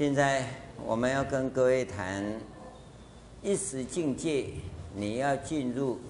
[0.00, 0.46] 现在
[0.86, 2.24] 我们要跟各位谈
[3.42, 4.46] 一时境界，
[4.96, 6.00] 你要进入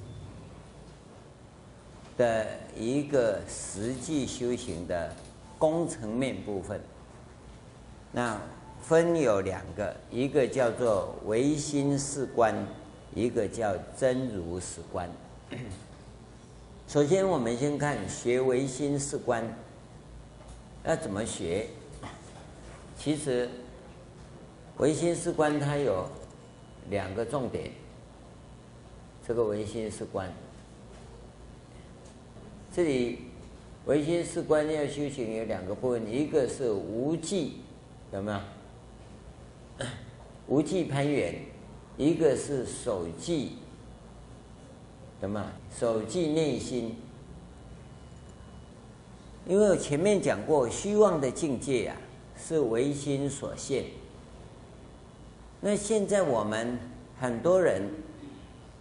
[2.17, 2.47] 的
[2.79, 5.13] 一个实际修行的
[5.59, 6.81] 工程面部分。
[8.13, 8.41] 那
[8.81, 12.55] 分有两个，一个叫做唯心是观，
[13.13, 15.11] 一个叫真如是观。
[16.87, 19.45] 首先，我们先看学唯心是观
[20.85, 21.67] 要怎么学。
[22.97, 23.51] 其实。
[24.81, 26.09] 唯心是观，它有
[26.89, 27.71] 两个重点。
[29.29, 30.33] 这个唯心是观，
[32.73, 33.19] 这里
[33.85, 37.59] 唯心是观要修行有两个部分，一个是无记，
[38.11, 39.87] 有没有？
[40.49, 41.35] 无记攀缘，
[41.99, 43.59] 一个是守记，
[45.21, 45.53] 什么？
[45.79, 46.97] 守记内心。
[49.47, 51.97] 因为我前面讲过，虚妄的境界、啊，
[52.35, 53.85] 是唯心所现。
[55.63, 56.79] 那现在我们
[57.21, 57.83] 很多人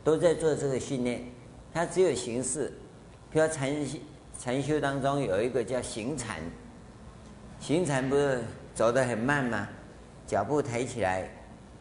[0.02, 1.26] 都在做这个训练，
[1.74, 2.72] 它只有形式。
[3.30, 3.76] 比如禅
[4.40, 6.38] 禅修当中有一个叫行禅，
[7.60, 8.42] 行禅不是
[8.74, 9.68] 走得很慢吗？
[10.26, 11.30] 脚步抬起来，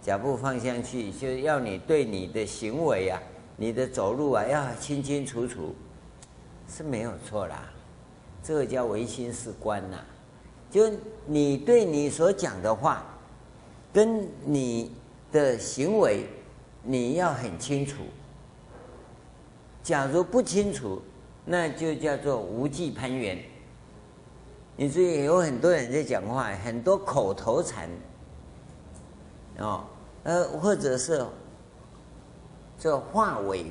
[0.02, 3.22] 脚步放下去，就要你对你的行为啊，
[3.56, 5.76] 你的走路啊，要清清楚楚，
[6.68, 7.70] 是没有错啦。
[8.42, 9.96] 这个叫唯心是观呐，
[10.68, 10.90] 就
[11.24, 13.06] 你对你所讲的话。
[13.92, 14.92] 跟你
[15.32, 16.26] 的行为，
[16.82, 18.02] 你要很清楚。
[19.82, 21.00] 假如不清楚，
[21.44, 23.38] 那就叫做无记攀缘。
[24.76, 27.88] 你注意，有很多人在讲话，很多口头禅，
[29.58, 29.84] 哦，
[30.24, 31.24] 呃，或者是
[32.78, 33.64] 这话尾，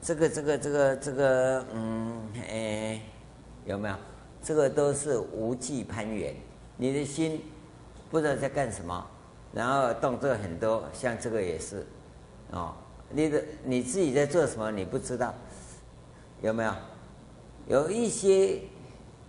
[0.00, 3.00] 这个、这个、这个、这个，嗯，哎，
[3.64, 3.94] 有没有？
[4.42, 6.34] 这个都是无记攀缘，
[6.76, 7.42] 你的心。
[8.10, 9.06] 不知道在干什么，
[9.52, 11.86] 然后动作很多，像这个也是，
[12.50, 12.72] 哦，
[13.10, 15.34] 你的你自己在做什么你不知道，
[16.42, 16.72] 有没有？
[17.68, 18.60] 有一些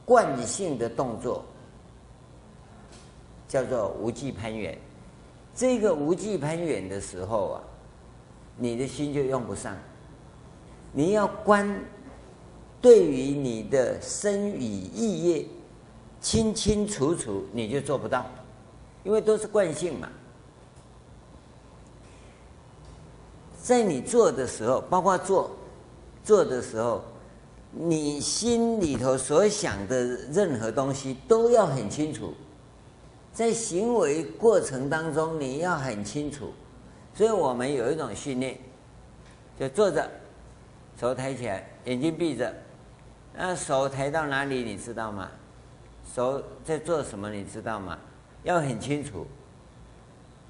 [0.06, 1.44] 惯性的动作
[3.48, 4.78] 叫做无记攀缘，
[5.56, 7.64] 这个无记攀缘的时候啊，
[8.56, 9.76] 你的心就用不上，
[10.92, 11.68] 你要观
[12.80, 15.46] 对于你的身与意业
[16.22, 18.24] 清清楚楚，你就做不到。
[19.08, 20.10] 因为都是惯性嘛，
[23.64, 25.50] 在你做的时候，包括做
[26.26, 27.02] 做的时候，
[27.72, 30.04] 你心里头所想的
[30.34, 32.34] 任何东西都要很清楚，
[33.32, 36.52] 在行为过程当中你要很清楚，
[37.14, 38.60] 所以我们有一种训练，
[39.58, 40.06] 就坐着，
[41.00, 42.54] 手抬起来，眼睛闭着，
[43.34, 45.32] 那手抬到哪里你知道吗？
[46.14, 47.98] 手在做什么你知道吗？
[48.48, 49.28] 要很清楚，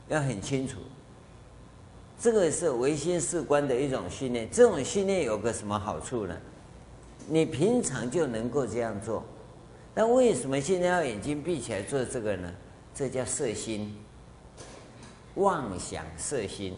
[0.07, 0.77] 要很清楚，
[2.19, 4.47] 这个是唯心是观的一种训练。
[4.51, 6.37] 这种训练有个什么好处呢？
[7.27, 9.23] 你平常就能够这样做，
[9.95, 12.53] 那为什么现在要眼睛闭起来做这个呢？
[12.93, 13.97] 这叫色心，
[15.33, 16.75] 妄想色心。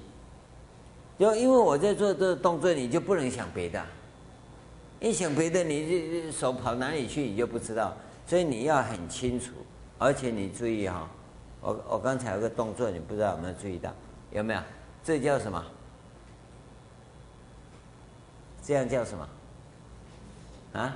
[1.17, 3.85] 就因为我在做这个动作，你就不能想别的，
[5.01, 7.93] 一想别的，你手跑哪里去，你就不知道。
[8.25, 9.51] 所以你要很清楚。
[9.99, 11.07] 而且你注意哈，
[11.59, 13.93] 我我刚才有个动作，你不知道有没有注意到？
[14.31, 14.61] 有没有？
[15.03, 15.61] 这叫什么？
[18.63, 19.29] 这样叫什么？
[20.79, 20.95] 啊？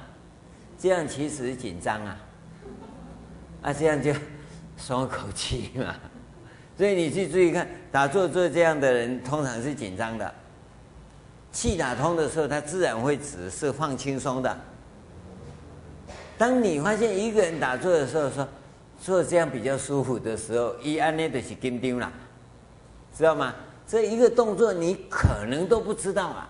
[0.79, 2.17] 这样其实紧张啊，
[3.63, 4.13] 啊，这样就
[4.77, 5.93] 松口气嘛。
[6.77, 10.33] 所以你去注意看，打坐做这样的人，通常是紧张的。
[11.51, 14.57] 气打通的时候，他自然会只是放轻松的。
[16.38, 18.47] 当你发现一个人打坐的时候，说。
[19.03, 22.09] 做这样比较舒服的时候，一按呢就是紧张了，
[23.13, 23.53] 知道吗？
[23.85, 26.50] 这一个动作你可能都不知道啊。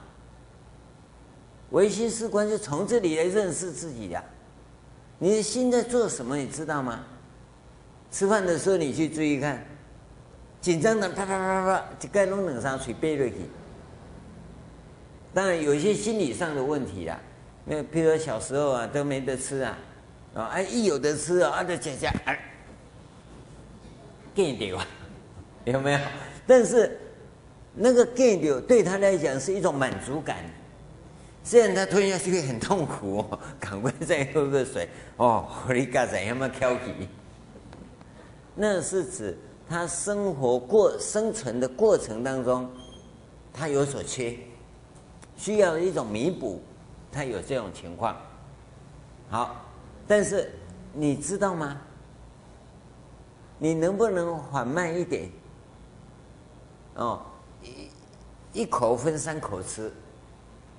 [1.72, 4.24] 唯心是观就从这里来认识自己的。
[5.18, 6.38] 你的心在做什么？
[6.38, 7.00] 你知道吗？
[8.12, 9.66] 吃饭的时候你去注意看，
[10.62, 13.38] 紧张的啪啪啪啪，就该弄两张水背了去。
[15.34, 17.20] 当然有一些心理上的问题啦，
[17.66, 19.76] 那比如说小时候啊都没得吃啊。
[20.36, 20.46] 啊！
[20.54, 22.40] 哎，一有的吃啊，就吃吃，哎，
[24.34, 24.88] 给掉啊，
[25.66, 26.00] 有没有？
[26.48, 27.00] 但是
[27.76, 30.38] 那个给掉对他来讲是一种满足感，
[31.44, 36.48] 虽然他吞下去很痛苦哦，赶快再喝个水哦，你干怎样嘛？
[36.48, 37.08] 调皮，
[38.56, 39.38] 那是指
[39.70, 42.68] 他生活过生存的过程当中，
[43.54, 44.36] 他有所缺，
[45.38, 46.60] 需要一种弥补，
[47.12, 48.18] 他有这种情况。
[49.30, 49.70] 好。
[50.08, 50.52] 但是
[50.94, 51.80] 你知道吗？
[53.60, 55.30] 你能不能缓慢一点？
[56.96, 57.22] 哦，
[57.62, 59.92] 一一口分三口吃，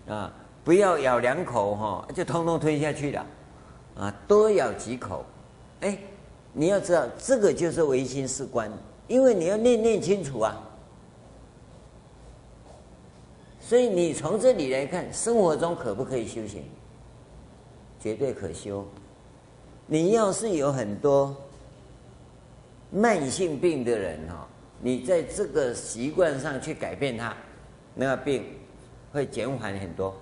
[0.07, 0.31] 啊，
[0.63, 3.27] 不要咬两口哈，就通通吞下去了，
[3.97, 5.25] 啊，多咬几口。
[5.81, 5.99] 哎，
[6.53, 8.71] 你要知道，这个就是唯心是观，
[9.09, 10.55] 因为你要念念清楚啊。
[13.61, 16.65] 所以你从这里来看，生活中可不可以修行？
[17.99, 18.87] 绝对可修。
[19.87, 21.37] 你要是有很多
[22.91, 24.47] 慢性病的人哈，
[24.81, 27.35] 你在这个习惯上去改变它，
[27.95, 28.45] 那个病
[29.13, 30.15] 会减缓很多。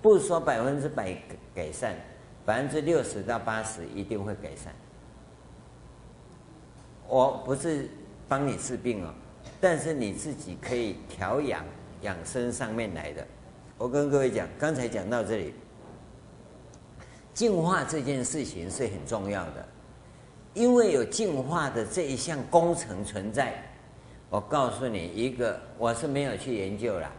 [0.00, 1.16] 不说百分之百
[1.54, 1.94] 改善，
[2.44, 4.72] 百分之六十到八十一定会改善。
[7.08, 7.88] 我不是
[8.28, 9.12] 帮你治病哦，
[9.60, 11.64] 但是你自己可以调养。
[12.02, 13.26] 养生上面来的，
[13.78, 15.54] 我跟各位讲，刚才讲到这里，
[17.36, 19.68] 净化这件事情是很重要的，
[20.54, 23.62] 因为有净化的这一项工程存在。
[24.30, 27.12] 我告诉你一个，我是没有去研究啦，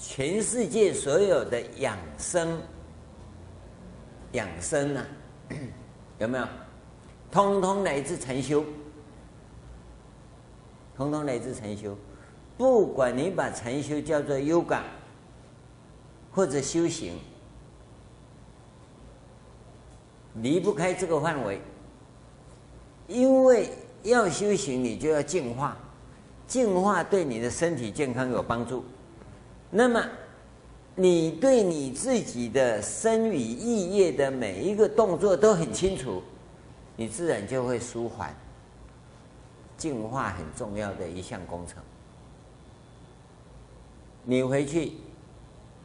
[0.00, 2.58] 全世界所有的养生，
[4.32, 5.06] 养生啊，
[6.18, 6.48] 有没有？
[7.30, 8.64] 通通来自禅修，
[10.96, 11.94] 通通来自禅修。
[12.56, 14.80] 不管你把禅修叫做 yoga，
[16.30, 17.18] 或者修行，
[20.36, 21.60] 离不开这个范围。
[23.08, 23.68] 因为
[24.02, 25.76] 要修行，你就要净化，
[26.46, 28.84] 净化对你的身体健康有帮助。
[29.70, 30.02] 那么，
[30.94, 36.22] 你对你自己的身与意业的每一个动作都很清楚，
[36.96, 38.34] 你自然就会舒缓。
[39.76, 41.82] 净化很重要的一项工程。
[44.24, 44.92] 你回去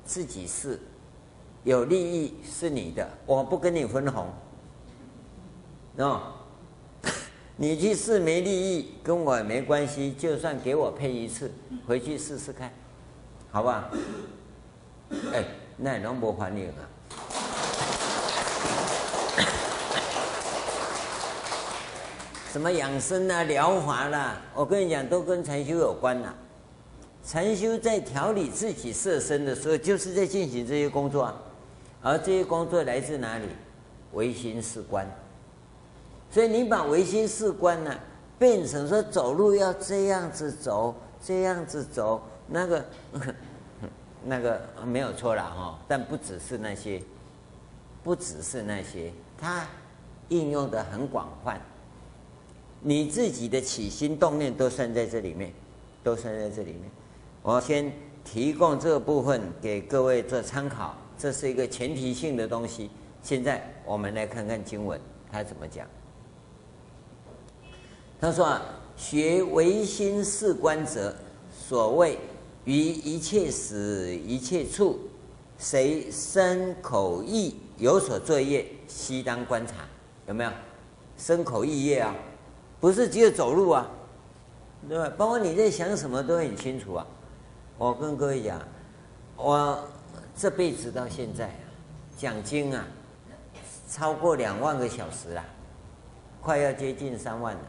[0.06, 0.80] 自己试，
[1.68, 4.30] 有利益是你的，我不跟你分红。
[5.98, 6.22] 哦，
[7.58, 11.52] 你去试没利益，跟我也没关系，就算给我配一次，
[11.86, 12.72] 回去试试看，
[13.52, 13.84] 好不好？
[15.34, 15.44] 哎，
[15.76, 16.88] 那也能不还你啊？
[22.54, 26.34] 什么养生啊、疗法啦，我跟你讲，都跟禅修有关呐。
[27.26, 31.36] 禅修在调理自己色身的时候，就是在进行这些工作啊，
[32.02, 33.46] 而这些工作来自哪里？
[34.14, 35.06] 唯心是观。
[36.32, 37.94] 所以你把唯心是观呢，
[38.40, 42.86] 变成说走路要这样子走，这样子走，那个
[44.24, 45.80] 那个没有错了哈。
[45.88, 47.02] 但不只是那些，
[48.04, 49.66] 不只是那些，它
[50.30, 51.60] 应用的很广泛。
[52.80, 55.52] 你自己的起心动念都算在这里面，
[56.04, 56.90] 都算在这里面。
[57.42, 57.92] 我先
[58.24, 62.90] 提供这个部分给各位做参考，这是一个前提性的东西。
[63.22, 65.00] 现在我们来看看经文，
[65.32, 65.86] 他怎么讲。
[68.22, 68.62] 他说啊
[68.96, 71.16] ：“学唯心是观者，
[71.52, 72.18] 所谓
[72.66, 75.00] 于一切时一切处，
[75.58, 79.74] 随身口意有所作业，悉当观察。
[80.28, 80.52] 有没有？
[81.18, 82.16] 身口意业啊，
[82.80, 83.90] 不是只有走路啊，
[84.88, 85.12] 对吧？
[85.18, 87.06] 包括你在想什么都很清楚啊。”
[87.78, 88.60] 我跟各位讲，
[89.36, 89.80] 我
[90.38, 91.50] 这辈子到现在
[92.16, 92.86] 讲经啊，
[93.90, 95.44] 超过两万个小时了，
[96.40, 97.62] 快要接近三万了。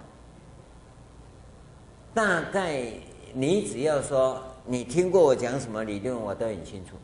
[2.12, 2.92] 大概
[3.32, 6.94] 你只要说你听过我讲什么理论，我都很清楚。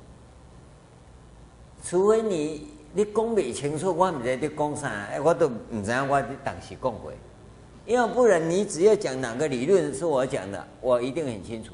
[1.82, 7.10] 除非你你讲不清楚，我不知道你讲啥，我都不知道我当时讲过。
[7.86, 11.72] 要不然你只要讲哪个理论是我讲的，我一定很清楚。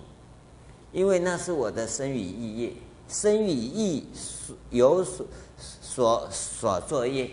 [0.93, 2.73] 因为那是我的生与意业，
[3.11, 4.07] 身语意
[4.71, 5.27] 有所
[5.59, 7.29] 所所作业，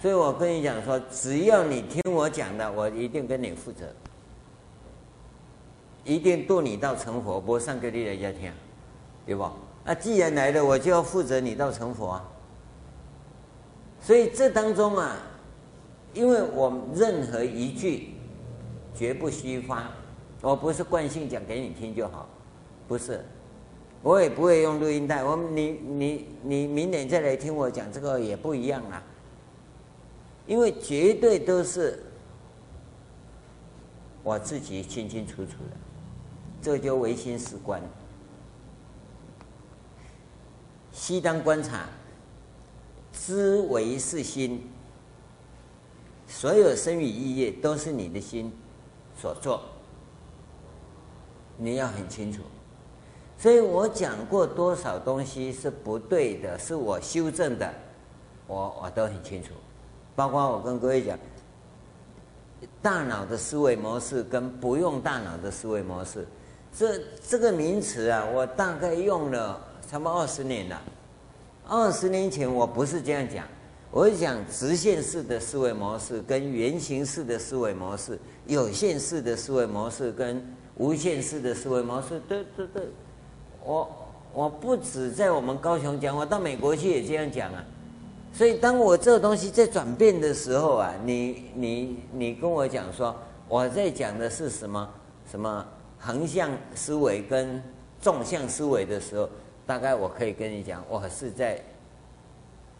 [0.00, 3.86] 所以我跟你讲说，只要你听我讲的，我一定跟你负责，
[6.04, 8.52] 一定度你到成佛，不上个例来家听，
[9.24, 9.48] 对不？
[9.84, 12.28] 那，既然来了，我就要负责你到成佛啊。
[14.00, 15.16] 所以这当中啊，
[16.12, 18.08] 因为我们任何一句。
[18.94, 19.90] 绝不虚发，
[20.42, 22.28] 我不是惯性讲给你听就好，
[22.88, 23.24] 不是，
[24.02, 25.22] 我也不会用录音带。
[25.22, 29.00] 我你你你明年再来听我讲这个也不一样啊，
[30.46, 32.02] 因为绝对都是
[34.24, 35.76] 我自己清清楚楚的，
[36.60, 37.80] 这就唯心是观，
[40.90, 41.86] 悉当观察，
[43.12, 44.68] 知为是心，
[46.26, 48.52] 所有生与意业都是你的心。
[49.14, 49.62] 所做，
[51.56, 52.40] 你要很清楚。
[53.38, 57.72] 所以我讲过多少东西是不对的，是我修正的，
[58.46, 59.50] 我我都很清楚。
[60.14, 61.18] 包括我跟各位讲，
[62.80, 66.24] 大脑的思维模式跟不用大脑的思维模式，
[66.76, 70.80] 这这个名词啊，我大概用了差不多二十年了。
[71.66, 73.44] 二十年前我不是这样讲，
[73.90, 80.44] 我讲直线式的思维模式跟圆形式的思维模式，有限式的思维模式跟
[80.76, 82.20] 无限式的思维模式。
[82.28, 82.82] 对对对，
[83.64, 83.88] 我
[84.32, 87.64] 我不止在我们高雄讲，我到美国去也这样讲啊。
[88.34, 93.14] 所以，当我这个东西在转变的时候啊，你你你跟我讲说，
[93.46, 94.88] 我在讲的是什么
[95.30, 95.66] 什么
[95.98, 97.62] 横向思维跟
[98.00, 99.28] 纵向思维的时候，
[99.66, 101.60] 大概我可以跟你讲，我是在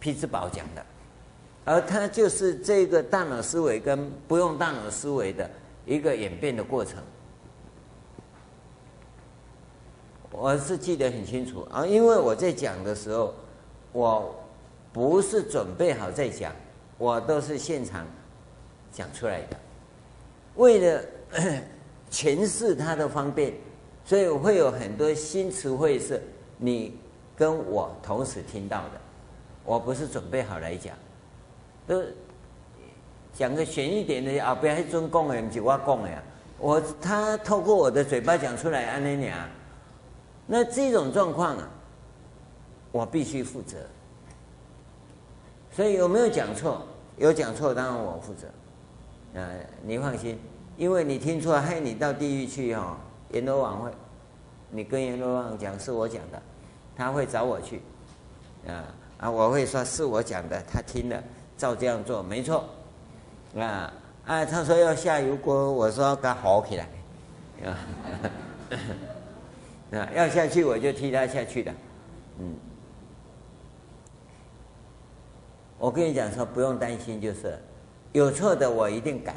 [0.01, 0.83] 匹兹堡讲的，
[1.67, 5.49] 而它就是这个大脑思维跟不用大脑思维的
[5.85, 6.97] 一个演变的过程。
[10.33, 13.35] 我是记得很清楚啊，因为我在讲的时候，
[13.93, 14.35] 我。
[14.95, 16.53] 不是准备好再讲，
[16.99, 18.07] 我都是现场
[18.93, 19.57] 讲出来的。
[20.57, 21.03] 为了
[22.13, 23.55] 诠释它的方便，
[24.05, 26.23] 所以我会有很多新词汇是
[26.59, 26.99] 你
[27.35, 29.01] 跟我同时听到的。
[29.65, 30.95] 我不是准备好来讲，
[31.87, 32.03] 都
[33.33, 36.23] 讲个玄一点的啊，不要一尊讲的，不是我讲的呀。
[36.59, 39.49] 我他透过我的嘴巴讲出来，安尼啊，
[40.53, 41.67] 那这种状况啊，
[42.91, 43.79] 我必须负责。
[45.75, 46.83] 所以有没有讲错？
[47.17, 49.41] 有讲错，当然我负责。
[49.41, 49.49] 啊，
[49.83, 50.39] 你放心，
[50.77, 52.99] 因为你听错，害你到地狱去哈。
[53.31, 53.91] 阎罗王会，
[54.69, 56.43] 你跟阎罗王讲是我讲的，
[56.95, 57.81] 他会找我去。
[58.69, 58.85] 啊
[59.21, 61.19] 啊，我会说是我讲的，他听了
[61.57, 62.67] 照这样做，没错。
[63.57, 63.91] 啊
[64.27, 66.87] 啊，他说要下油锅，我说给他好起来。
[67.65, 67.79] 啊，
[69.93, 71.75] 啊，要下去我就替他下去的，
[72.39, 72.55] 嗯。
[75.79, 77.59] 我跟你讲说，不用担心，就是
[78.13, 79.35] 有错的我一定改，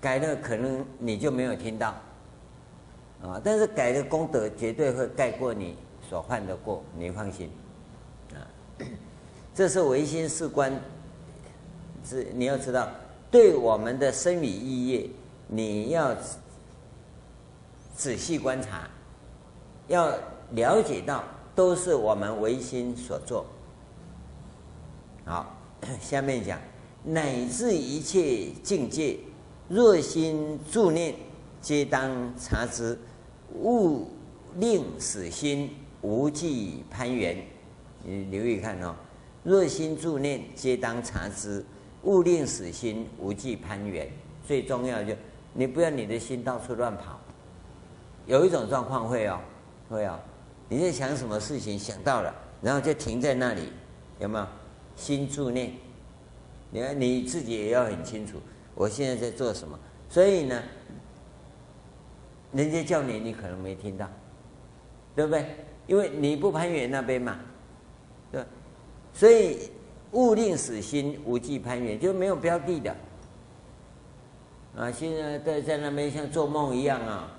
[0.00, 1.94] 改了可能你就没有听到，
[3.22, 5.76] 啊，但是改的功德绝对会盖过你
[6.10, 7.48] 所犯的过，你放心，
[8.34, 8.42] 啊，
[9.54, 10.72] 这是唯心是观，
[12.04, 12.88] 是你要知道，
[13.30, 15.08] 对我们的生理意业，
[15.46, 16.12] 你要
[17.94, 18.90] 仔细观察，
[19.88, 20.12] 要
[20.52, 21.22] 了解到
[21.54, 23.46] 都是我们唯心所做。
[25.24, 25.54] 好，
[26.00, 26.58] 下面讲，
[27.04, 29.18] 乃至一切境界，
[29.68, 31.14] 若心住念，
[31.60, 32.98] 皆当察之，
[33.54, 34.08] 勿
[34.56, 35.70] 令使心
[36.02, 37.36] 无记攀缘。
[38.04, 38.94] 你留意看哦，
[39.42, 41.64] 若心住念，皆当察之，
[42.02, 44.08] 勿令使心无记攀缘。
[44.46, 45.12] 最重要就，
[45.52, 47.18] 你不要你的心到处乱跑。
[48.26, 49.40] 有一种状况会哦，
[49.88, 50.18] 会哦，
[50.68, 53.72] 你在想什么事情，想到了，然后就停在那里，
[54.18, 54.46] 有没有？
[54.96, 55.72] 心住念，
[56.70, 58.38] 你看你自己也要很清楚，
[58.74, 59.78] 我现在在做什么。
[60.08, 60.62] 所以呢，
[62.52, 64.08] 人家叫你，你可能没听到，
[65.14, 65.46] 对不对？
[65.86, 67.38] 因为你不攀缘那边嘛，
[68.32, 68.42] 对。
[69.12, 69.70] 所以
[70.12, 72.96] 勿令使心无记攀缘，就没有标的的。
[74.76, 77.30] 啊，现在在在那边像做梦一样啊，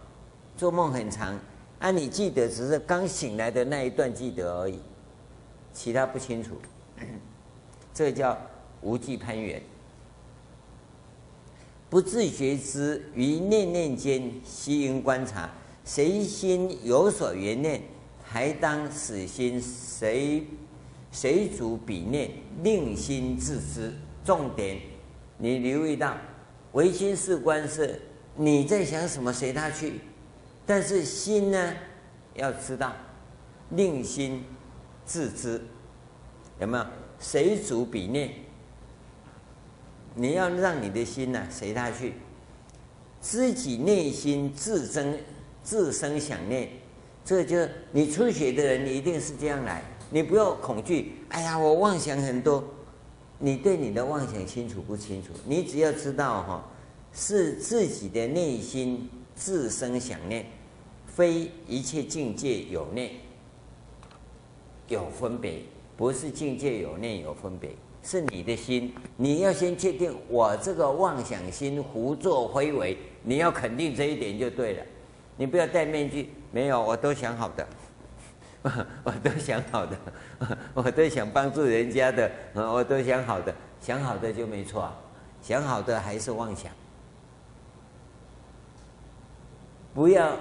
[0.56, 1.38] 做梦很长，
[1.80, 4.80] 啊，你记得只是刚醒来的那一段记得而已，
[5.74, 6.56] 其他不清楚。
[7.94, 8.38] 这叫
[8.82, 9.62] 无记攀缘，
[11.90, 15.50] 不自觉知于念念间悉应观察，
[15.86, 17.82] 谁心有所缘念，
[18.24, 20.46] 还当死心随
[21.12, 22.32] 随主彼念，
[22.64, 23.94] 令心自知。
[24.26, 24.80] 重点，
[25.38, 26.18] 你留意到，
[26.74, 28.02] 唯心是观是
[28.36, 30.02] 你在想什么随他去，
[30.68, 31.74] 但是心呢，
[32.36, 32.94] 要知道，
[33.72, 34.44] 令心
[35.06, 35.60] 自知，
[36.60, 36.86] 有没有？
[37.20, 38.32] 随逐彼念，
[40.14, 42.14] 你要让你的心呢、随他去，
[43.20, 45.18] 自己内心自生
[45.64, 46.70] 自生想念，
[47.26, 47.58] 这就
[47.92, 49.82] 你出血的人，你一定是这样来，
[50.12, 51.24] 你不要恐惧。
[51.30, 52.64] 哎呀，我妄想很多，
[53.40, 55.30] 你对你的妄想清楚不清楚？
[55.46, 56.70] 你只要知道哈，
[57.14, 60.46] 是自己的内心自生想念，
[61.18, 63.10] 非一切境界有念
[64.88, 65.64] 有分别。
[65.98, 67.72] 不是境界有念有分别，
[68.04, 68.94] 是你的心。
[69.16, 74.84] 你要先确定我这个妄想心胡作非为，你要肯定这一点就对了。
[75.38, 77.68] 你不要戴面具，没有，我都想好的，
[79.04, 79.98] 我都想好的，
[80.76, 84.88] 我都想帮助人家的，我都想好的，想好的就没错，
[85.42, 86.72] 想好的还是妄想。
[89.96, 90.38] 不要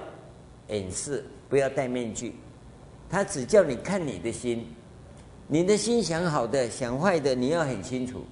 [0.68, 2.34] 掩饰，不要戴面具，
[3.08, 4.66] 他只叫你看你的心。
[5.48, 8.24] 你的心想好的，想坏的，你要很清楚。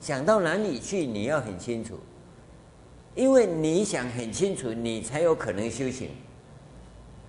[0.00, 1.98] 想到哪里去，你要很清楚，
[3.14, 6.10] 因为你想很清楚，你才有可能修行。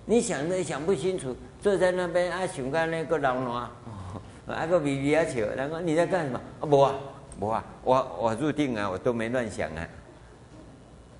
[0.06, 3.70] 你想的想不清楚，坐在那边啊，想干那个老暖，
[4.48, 6.40] 啊个咪咪啊笑，然后你在干什么？
[6.60, 6.94] 啊不啊，
[7.38, 9.86] 不啊，我我入定啊，我都没乱想啊。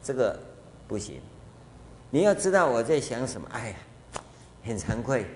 [0.02, 0.38] 这个
[0.86, 1.20] 不行，
[2.10, 3.48] 你要知道我在想什么。
[3.52, 3.76] 哎呀，
[4.64, 5.26] 很惭愧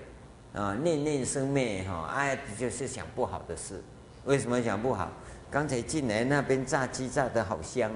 [0.53, 3.81] 啊，念念生灭哈，哎，就是想不好的事。
[4.25, 5.11] 为什么想不好？
[5.51, 7.91] 刚才进来那边炸鸡炸的好香，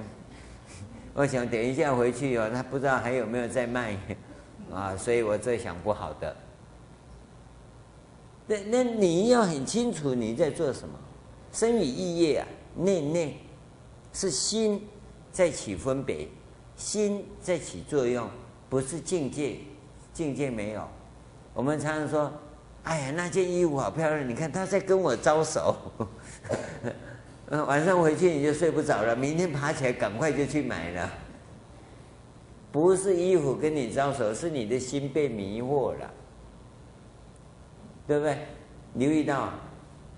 [1.16, 3.98] 我想等一下回去哦，他不知道还有没有在卖。
[4.72, 6.36] 啊，所以我在想不好的。
[8.46, 11.00] 那那你要很清楚你在做什么，
[11.52, 13.34] 生与意业啊，念念
[14.14, 14.86] 是心
[15.32, 16.28] 在起分别，
[16.76, 18.30] 心在起作用，
[18.70, 19.58] 不是境界，
[20.14, 20.88] 境界没有。
[21.54, 22.32] 我们常常说，
[22.84, 25.76] 哎呀，那件衣服好漂亮，你看他在跟我招手。
[27.50, 31.10] 晚上回去你就睡不着了，明天爬起来赶快就去买了。
[32.72, 36.12] 不是衣服跟你招手，是你的心被迷惑了，
[38.06, 38.38] 对不对？
[38.96, 39.54] 留意到，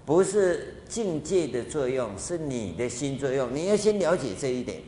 [0.06, 3.54] 不是境界的作用，是你的心作用。
[3.54, 4.82] 你要先了解这一点。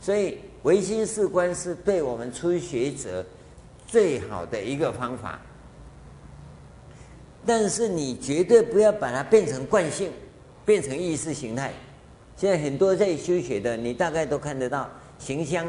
[0.00, 3.24] 所以唯心是观是对我们初学者
[3.86, 5.40] 最好的一个方法。
[7.46, 10.10] 但是你绝对不要把它变成惯性，
[10.64, 11.72] 变成意识形态。
[12.36, 15.66] 现在很多在修学的，你大概都看得到形象。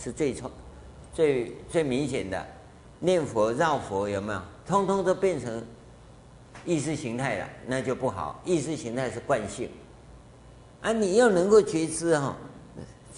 [0.00, 0.48] 是最错、
[1.12, 2.46] 最最明显的，
[3.00, 4.40] 念佛绕佛有没有？
[4.64, 5.60] 通通都变成
[6.64, 8.40] 意识形态了，那就不好。
[8.44, 9.68] 意识形态是惯性，
[10.82, 12.36] 啊，你要能够觉知哈，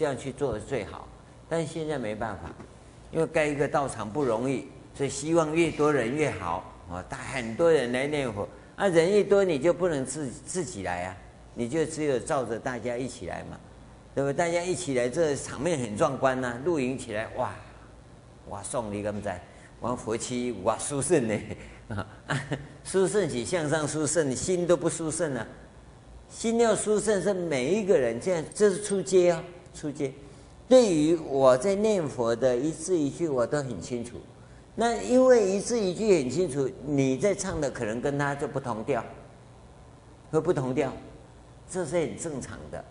[0.01, 1.07] 这样去做的最好。
[1.47, 2.51] 但现在没办法，
[3.13, 8.49] 因为盖一个道场不容易，所以希望越多人越好啊，带很多人来念佛。
[8.77, 11.17] 啊，人一多你就不能自自己来啊，
[11.53, 13.61] 你就只有照着大家一起来嘛。
[14.15, 14.33] 对不对？
[14.33, 17.55] 大家一起来，这、场面很壮观呐、露营起来，哇，
[18.49, 19.41] 哇，送礼咁在，
[19.81, 21.41] 玩佛七，哇，殊胜呢，
[21.89, 22.07] 啊，
[22.83, 25.47] 殊胜起向上殊胜，心都不殊胜了、
[26.29, 30.12] 心要殊胜，是每一个人这样，这是出街啊，初阶。
[30.68, 34.16] 对于我在念佛的一字一句，我都很清楚。
[34.76, 39.04] 那因为一字一句很清楚，你在唱的可能跟他就不同调，
[40.30, 40.92] 会不同调，
[41.68, 42.83] 这是很正常的。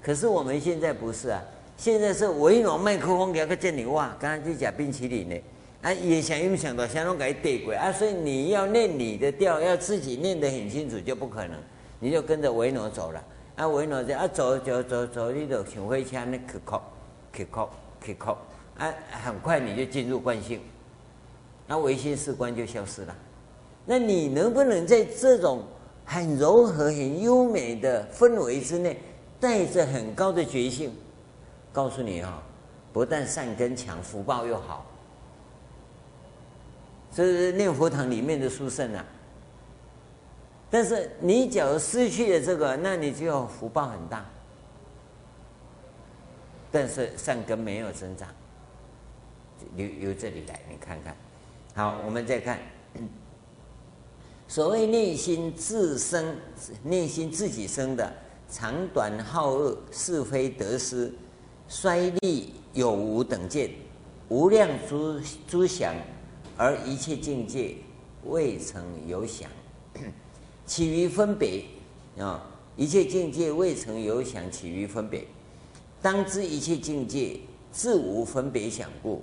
[0.00, 1.42] 可是我们现在不是啊，
[1.76, 5.36] 现在是围拢麦克风，给个见你哇，刚才去吃冰淇淋呢，
[5.82, 11.58] 啊，也想用想到想弄给对过啊，所以你要念你的调，要自己念得很清楚就不可能，
[11.98, 13.22] 你就跟着维诺走了，
[13.56, 16.82] 啊，维诺这啊走走走走，你就像会枪那 k 扣
[17.32, 18.38] k 扣 k 扣，
[18.78, 18.92] 啊，
[19.24, 20.60] 很快你就进入惯性，
[21.66, 23.16] 那唯心是观就消失了。
[23.86, 25.62] 那你能不能在这种
[26.04, 29.00] 很柔和、很优美的氛围之内？
[29.38, 30.94] 带着很高的决心，
[31.72, 32.42] 告诉你啊，
[32.92, 34.84] 不但善根强，福报又好。
[37.12, 39.04] 这是念佛堂里面的书圣啊。
[40.70, 44.24] 但是你假如失去了这个，那你就福报很大。
[46.72, 48.28] 但是善根没有增长，
[49.76, 51.16] 由由这里来，你看看。
[51.74, 52.58] 好，我们再看，
[54.48, 56.36] 所谓内心自生，
[56.82, 58.12] 内心自己生的。
[58.48, 61.12] 长短好恶是非得失
[61.68, 63.70] 衰利有无等见，
[64.28, 65.94] 无量诸诸想，
[66.56, 67.74] 而一切境界
[68.24, 69.50] 未曾有想，
[70.66, 71.64] 起于分别
[72.18, 72.50] 啊！
[72.76, 75.24] 一切境界未曾有想，起于分别。
[76.02, 77.40] 当知一切境界
[77.72, 79.22] 自无分别想故，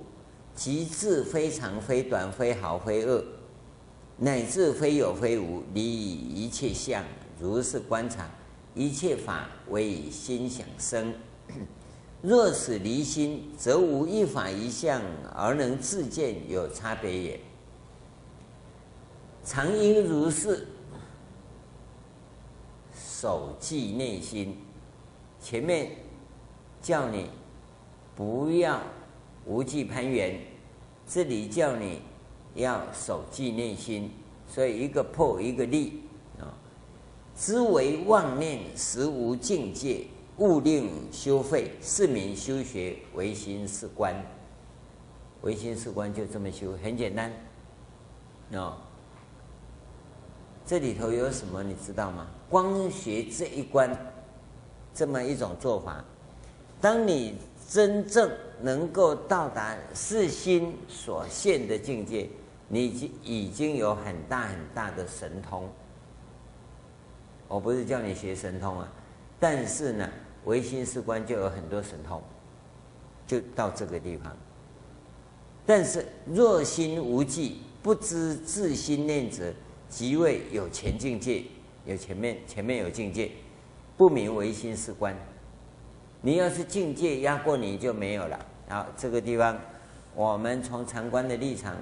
[0.54, 3.22] 即自非长非短非好非恶，
[4.16, 7.04] 乃至非有非无，离一切相，
[7.40, 8.28] 如是观察。
[8.74, 11.14] 一切法为心想生，
[12.20, 15.00] 若此离心，则无一法一相
[15.32, 17.40] 而能自见有差别也。
[19.44, 20.66] 常应如是，
[23.20, 24.56] 守记内心。
[25.40, 25.92] 前面
[26.82, 27.30] 叫你
[28.16, 28.80] 不要
[29.46, 30.40] 无忌攀缘，
[31.06, 32.00] 这里叫你
[32.54, 34.10] 要守记内心，
[34.48, 36.02] 所以一个破一个立
[36.40, 36.50] 啊。
[37.36, 40.06] 知为妄念实无境界，
[40.38, 44.14] 勿令修废，是名修学唯心是观。
[45.42, 47.30] 唯心是观就这么修，很简单。
[48.54, 48.76] 哦，
[50.66, 52.26] 这里头有什么你知道吗？
[52.54, 53.90] 光学这一关，
[54.94, 56.04] 这么一种做法，
[56.80, 57.34] 当你
[57.68, 62.28] 真正能够到达是心所现的境界，
[62.68, 65.68] 你已经已经有很大很大的神通。
[67.48, 68.88] 我不是叫你学神通啊，
[69.40, 70.08] 但是呢，
[70.44, 72.22] 唯心是观就有很多神通，
[73.26, 74.32] 就到这个地方。
[75.66, 79.52] 但是若心无记，不知自心念者，
[79.88, 81.42] 即为有前境界，
[81.84, 83.30] 有前面前面有境界，
[83.96, 85.14] 不名唯心是观。
[86.20, 88.38] 你要是境界压过你就没有了。
[88.68, 89.58] 好，这个地方
[90.14, 91.76] 我们从禅观的立场，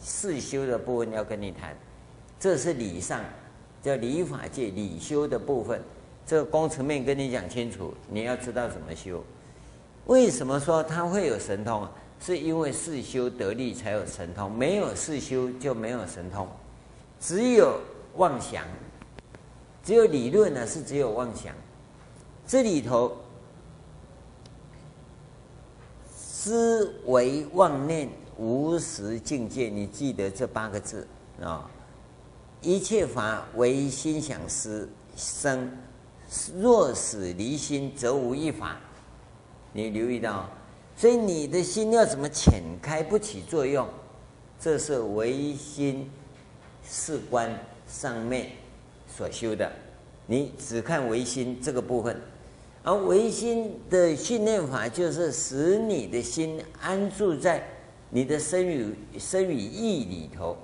[0.00, 1.76] 四修的部分要跟你谈，
[2.38, 3.20] 这是理上
[3.80, 5.80] 叫理法界理修的部分。
[6.26, 9.22] 这个工程面跟你讲清楚，你要知道怎么修。
[10.06, 11.92] 为什么说它会有神通啊？
[12.20, 16.48] 是因为四修得力才有神通，没有四修就没有神通，
[17.20, 17.78] 只有
[18.16, 18.64] 妄想，
[19.84, 21.54] 只有理论呢，是只有妄想。
[22.46, 23.14] 这里头
[26.10, 31.06] 思维妄念无实境界，你记得这八个字
[31.42, 31.70] 啊！
[32.62, 35.70] 一切法唯心想思生，
[36.58, 38.76] 若使离心，则无一法。
[39.72, 40.48] 你留意到。
[40.96, 43.86] 所以你的心要怎么浅开不起作用？
[44.58, 46.10] 这是唯心
[46.88, 47.52] 是观
[47.86, 48.52] 上面
[49.16, 49.70] 所修的。
[50.26, 52.20] 你只看唯心这个部分，
[52.82, 57.62] 而唯心的训练法就是使你的心安住在
[58.10, 60.56] 你的身语身语意里头。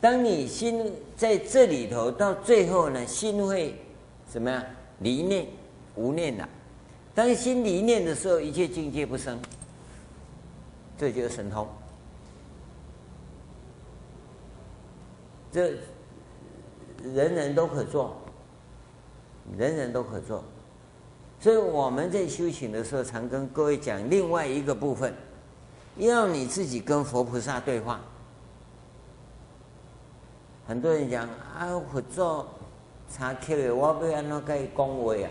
[0.00, 3.74] 当你心在这里头，到最后呢，心会
[4.28, 4.62] 怎么样？
[5.00, 5.46] 离念
[5.96, 6.48] 无念了。
[7.14, 9.38] 当心离念的时候，一切境界不生，
[10.98, 11.66] 这就是神通。
[15.50, 15.72] 这
[17.12, 18.16] 人人都可做，
[19.58, 20.42] 人人都可做。
[21.38, 25.12] 所以我们在修行的时候，常跟各位讲另外一个部分，
[25.96, 28.00] 要你自己跟佛菩萨对话。
[30.66, 32.48] 很多人讲啊，佛做
[33.10, 35.28] 查克的，我要安怎跟伊讲话呀？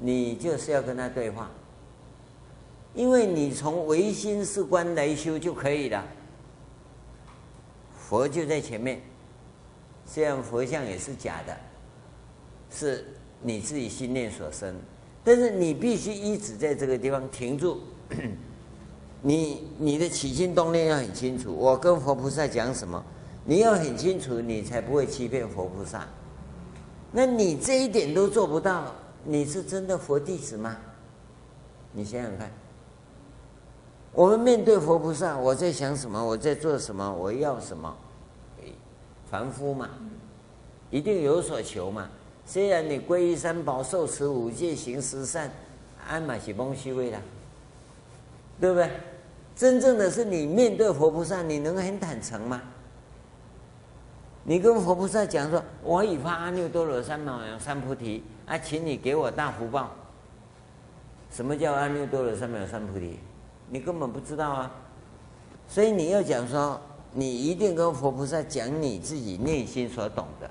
[0.00, 1.48] 你就是要跟他对话，
[2.92, 6.04] 因为你从唯心是观来修就可以了。
[7.96, 9.00] 佛就在前面，
[10.04, 11.56] 虽然佛像也是假的，
[12.70, 13.04] 是
[13.40, 14.74] 你自己心念所生，
[15.24, 17.80] 但是你必须一直在这个地方停住，
[19.22, 21.54] 你你的起心动念要很清楚。
[21.54, 23.02] 我跟佛菩萨讲什么，
[23.44, 26.06] 你要很清楚，你才不会欺骗佛菩萨。
[27.10, 28.94] 那你这一点都做不到。
[29.24, 30.76] 你是真的佛弟子吗？
[31.92, 32.50] 你想想看，
[34.12, 36.20] 我们面对佛菩萨，我在想什么？
[36.24, 37.14] 我在做什么？
[37.14, 37.96] 我要什么？
[39.32, 39.88] 凡夫嘛，
[40.90, 42.06] 一定有所求嘛。
[42.44, 45.50] 虽然你皈依三宝、受持五戒、行十善，
[46.06, 47.18] 安嘛是蒙虚位的，
[48.60, 48.90] 对不对？
[49.56, 52.60] 真正的是你面对佛菩萨，你能很坦诚吗？
[54.44, 59.92] 你跟佛菩萨讲说：“我已发阿耨多罗三藐三菩提。”啊，请你给我大福报。
[61.30, 63.18] 什么叫阿耨多罗三藐三菩提？
[63.70, 64.70] 你根本不知道啊！
[65.68, 66.78] 所以你要讲说，
[67.14, 70.50] 你一定跟佛菩萨讲你自己内心所懂的。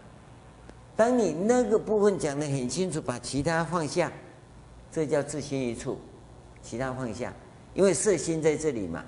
[0.95, 4.11] 当你那个部分讲得很清楚，把其他放下，
[4.91, 5.97] 这叫自心一处，
[6.61, 7.33] 其他放下，
[7.73, 9.03] 因为色心在这里嘛。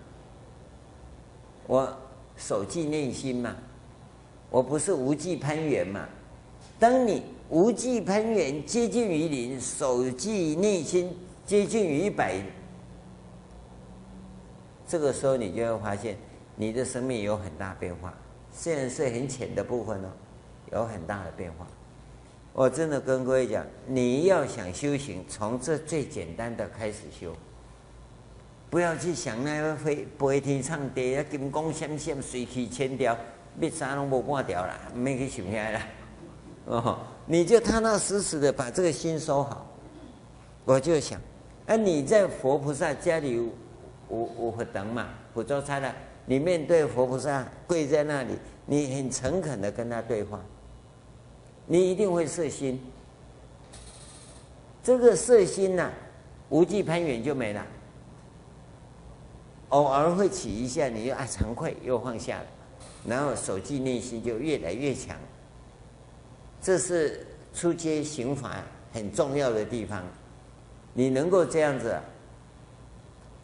[1.67, 1.95] 我
[2.35, 3.55] 守寂内心嘛，
[4.49, 6.07] 我不是无记攀缘嘛。
[6.79, 12.41] 当你无记攀缘接近于零，守寂内心接近于一百，
[14.87, 16.17] 这个时候你就会发现
[16.55, 18.13] 你的生命有很大变化，
[18.51, 20.09] 虽然是很浅的部分哦，
[20.71, 21.65] 有很大的变化。
[22.53, 27.33] 我真的跟各位讲，你要想修行，从这最简单的开始修，
[28.69, 33.17] 不要去想那个飞飞天唱地啊，金光闪闪，水气千条，
[33.57, 35.81] 灭啥拢无半条啦，没去想遐啦，
[36.65, 36.99] 哦。
[37.25, 39.65] 你就踏踏实实的把这个心收好，
[40.65, 41.17] 我就想，
[41.67, 43.39] 哎，你在佛菩萨家里
[44.09, 50.39] 我我会等嘛，普照差了，你面对佛菩萨跪在那里，你很诚恳的跟他对话，
[51.65, 52.81] 你一定会摄心。
[54.83, 55.91] 这个摄心呐、
[56.49, 57.65] 无记攀缘就没了，
[59.69, 62.45] 偶尔会起一下，你又啊惭愧又放下了，
[63.05, 65.17] 然后守记内心就越来越强。
[66.61, 70.03] 这是出街行法很重要的地方，
[70.93, 71.99] 你能够这样子，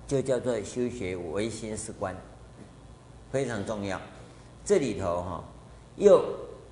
[0.08, 2.16] 就叫做修学唯心是观，
[3.32, 4.00] 非常重要。
[4.66, 5.44] 这里头哈，
[5.96, 6.24] 又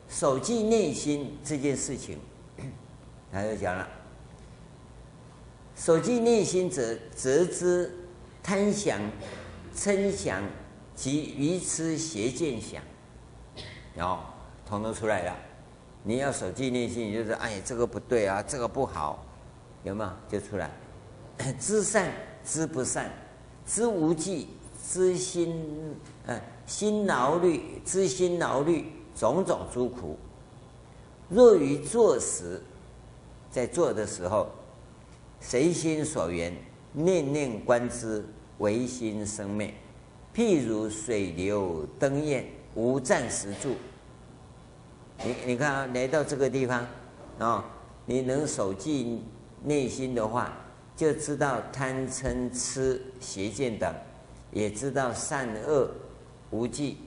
[0.10, 2.20] 守记内心这件事情，
[3.32, 3.88] 他就讲了：
[5.76, 7.92] 守记内心者，则知
[8.44, 9.00] 贪想、
[9.76, 10.44] 嗔想
[10.96, 12.82] 及愚痴邪见想，
[13.96, 14.20] 然后
[14.66, 15.36] 统统出来了。
[16.04, 19.26] 你要守记念心，就是哎，这个不对啊，这个不好，
[19.84, 20.12] 有没有？
[20.30, 20.72] 就出来，
[21.60, 22.12] 知善
[22.46, 23.12] 知不善，
[23.66, 24.48] 知无记，
[24.90, 25.96] 知心
[26.28, 28.86] 呃心劳虑，知心劳虑
[29.16, 30.16] 种种诸苦。
[31.28, 32.62] 若于作时，
[33.50, 34.50] 在做的时候，
[35.42, 36.56] 随心所缘，
[36.94, 38.24] 念念观之，
[38.60, 39.74] 唯心生灭。
[40.36, 43.76] 譬如水流灯焰，无暂时住。
[45.24, 46.86] 你你看啊，来到这个地方，
[47.40, 47.66] 啊，
[48.06, 49.24] 你能守记
[49.64, 50.54] 内心的话，
[50.96, 53.92] 就知道贪嗔痴邪见等，
[54.52, 55.90] 也知道善恶
[56.52, 56.98] 无记，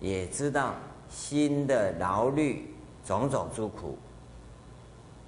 [0.00, 0.74] 也知道
[1.08, 2.66] 心的劳虑
[3.04, 3.98] 种种诸苦。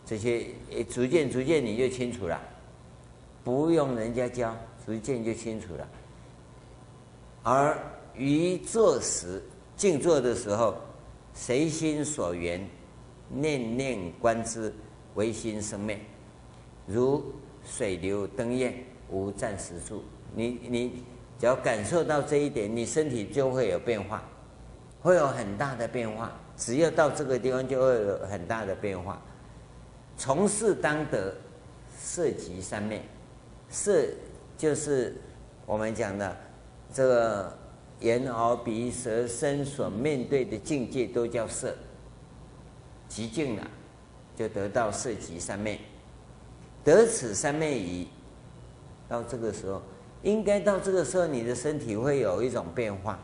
[0.04, 0.46] 这些
[0.88, 2.40] 逐渐逐渐你就清楚了，
[3.42, 5.88] 不用人家教，逐渐就清楚了。
[7.42, 7.76] 而
[8.14, 9.42] 于坐时，
[9.76, 10.76] 静坐的时候，
[11.34, 12.64] 随心所缘，
[13.28, 14.72] 念念观之，
[15.16, 15.98] 唯心生灭，
[16.86, 17.24] 如
[17.64, 18.74] 水流灯焰，
[19.10, 20.02] 无暂时住。
[20.34, 21.02] 你你
[21.38, 24.22] 只要感受到这一点，你身体就会有变化，
[25.00, 26.32] 会有很大的变化。
[26.56, 29.20] 只要到这个地方，就会有很大的变化。
[30.16, 31.34] 从事当得
[31.96, 33.02] 色即三昧，
[33.68, 34.02] 色
[34.56, 35.14] 就是
[35.66, 36.36] 我们讲的。
[36.94, 37.58] 这个
[38.00, 41.74] 眼耳鼻舌身所面对的境界都叫色，
[43.08, 43.70] 极静了，
[44.36, 45.80] 就得到色即三昧。
[46.84, 48.08] 得此三昧已，
[49.08, 49.82] 到这个时候，
[50.26, 53.16] 应该到这个时候，你的身体会有一种变化，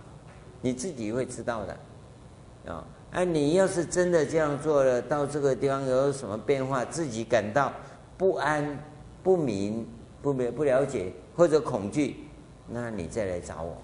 [0.61, 2.85] 你自己会知道的啊。
[3.11, 7.73] 哎，你要是真的这样做了，到这个地方有什么变化，自己感到
[8.17, 8.79] 不安、
[9.21, 9.85] 不明、
[10.23, 12.29] 不明不了解或者恐惧。
[12.69, 13.77] 那你再来找我，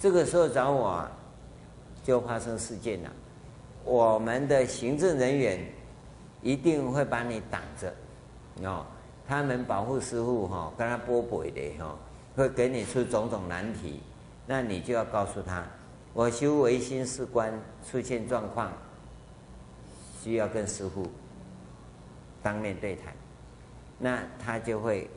[0.00, 1.12] 这个时候找我啊，
[2.02, 3.10] 就发生事件了。
[3.84, 5.60] 我们的行政人员
[6.40, 7.92] 一定会把你挡着，
[8.66, 8.86] 哦，
[9.28, 11.94] 他们保护师傅哈，跟他波波的哈，
[12.36, 14.00] 会给你出种种难题。
[14.46, 15.64] 那你就要告诉他，
[16.12, 17.52] 我修唯心是观
[17.88, 18.72] 出现状况，
[20.22, 21.10] 需要跟师父
[22.42, 23.14] 当面对谈，
[23.98, 25.08] 那他就会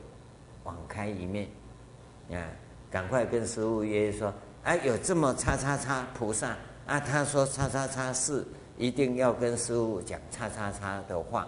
[0.64, 1.48] 网开一面，
[2.30, 2.38] 啊。
[2.88, 6.98] 赶快跟师父约说，哎，有这么叉叉叉菩萨啊？
[7.00, 8.46] 他说叉叉叉是
[8.78, 11.40] 一定要跟师父讲叉叉叉的话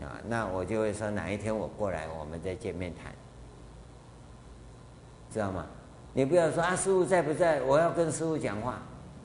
[0.00, 0.18] 啊。
[0.26, 3.14] 那我就会说哪一天我过来，我们再见面谈，
[5.32, 5.64] 知道吗？
[6.12, 7.62] 你不要说啊，师傅在不在？
[7.62, 8.78] 我要跟师傅讲话，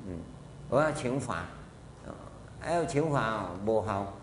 [0.08, 0.18] 嗯，
[0.70, 1.46] 我要请法，
[2.60, 4.14] 还要请法哦，不好。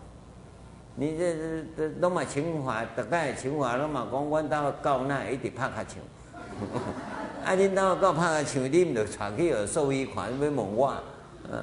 [0.95, 5.97] 你这这这拢嘛请法，大概请法拢嘛讲，我到到那一直拍卡唱。
[7.43, 7.51] 啊！
[7.57, 10.93] 恁兜到拍像你们就传去有兽医款要问我，
[11.51, 11.61] 嗯，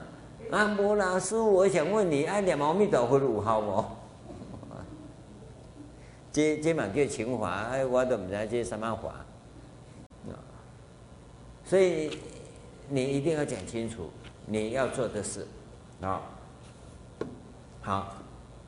[0.50, 3.84] 啊，无老师，我想问你，啊，念阿弥陀佛有效无？
[6.30, 9.14] 这这嘛叫情法，哎，我都唔知这什么法，
[10.28, 10.34] 啊
[11.64, 12.18] 所以
[12.88, 14.10] 你一定要讲清楚
[14.46, 15.46] 你要做的事，
[16.00, 16.20] 啊，
[17.80, 18.14] 好，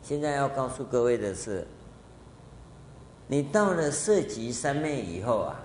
[0.02, 1.66] 现在要告诉各位的是，
[3.26, 5.60] 你到了色即三昧以后啊。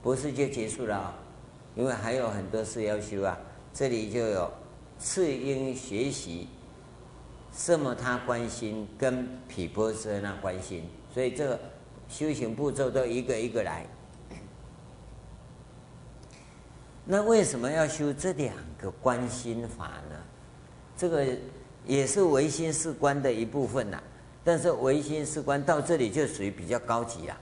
[0.00, 1.12] 不是就结束了啊，
[1.74, 3.36] 因为还有很多事要修啊。
[3.74, 4.50] 这里就有
[4.96, 6.46] 次应学习
[7.52, 11.60] 什么他关心跟毗婆舍那关心，所以这个
[12.08, 13.84] 修行步骤都一个一个来。
[17.10, 20.16] 那为什么要修这两个观心法呢？
[20.94, 21.26] 这个
[21.86, 23.98] 也是唯心是观的一部分呐、
[24.44, 27.34] 但是唯心是观到这里就属于比较高级了。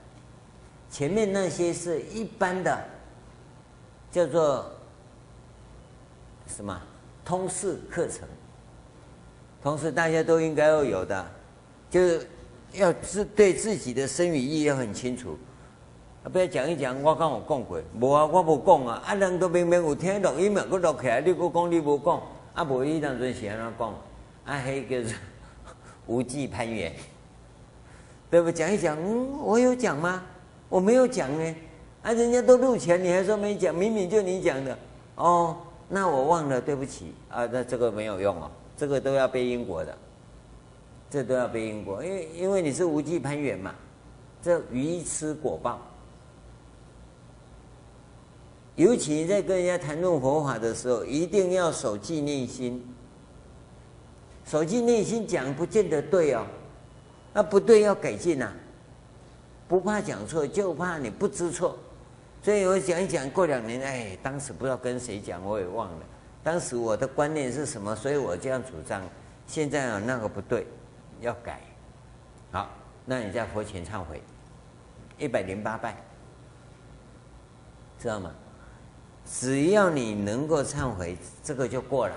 [0.89, 2.81] 前面那些是一般的，
[4.09, 4.71] 叫做
[6.47, 6.81] 什么
[7.25, 8.25] 通识课程，
[9.61, 11.29] 同时大家都应该要有的，
[11.89, 12.25] 就是
[12.71, 15.37] 要自对自己的生与意要很清楚。
[16.29, 22.21] 不要讲一讲，我刚有讲过，无啊，我无讲啊，啊人都明明有听录音嘛，佮录起来，你佮讲你无讲，
[22.53, 23.93] 啊无伊当阵是安怎讲？
[24.45, 25.17] 啊迄叫做
[26.07, 26.91] 无忌攀缘，
[28.31, 28.51] 对不？
[28.51, 30.23] 讲一讲，嗯，我有讲吗？
[30.69, 31.55] 我没有讲呢，
[32.01, 34.77] 啊，人家都录前，你还说没讲，明明就你讲的，
[35.15, 35.55] 哦，
[35.87, 37.13] 那我忘了，对不起。
[37.29, 39.97] 啊，那这个没有用哦，这个都要背因果的，
[41.09, 43.73] 这都要背因果，因为因为你是无忌攀缘嘛，
[44.41, 45.79] 这愚痴果报，
[48.77, 52.85] 尤其在跟人家谈论佛法的时候，一定要守纪内心，
[54.45, 56.45] 守纪内心讲不见得对哦，
[57.33, 58.53] 那不对要改进呐、
[59.67, 61.75] 不怕讲错，就怕你不知错。
[62.43, 66.05] 所以我讲一讲，过两年，哎，当时不知道跟谁讲，我也忘了。
[66.43, 69.01] 当时我的观念是什么，所以我这样主张。
[69.47, 70.67] 现在啊那个不对，
[71.19, 71.59] 要改。
[72.51, 72.69] 好，
[73.05, 74.21] 那你在佛前忏悔，
[75.17, 75.97] 一百零八拜，
[77.97, 78.31] 知道吗？
[79.29, 82.15] 只要你能够忏悔，这个就过了。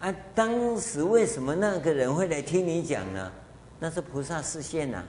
[0.00, 3.32] 啊，当时为什么那个人会来听你讲呢？
[3.78, 5.04] 那是菩萨示现呐。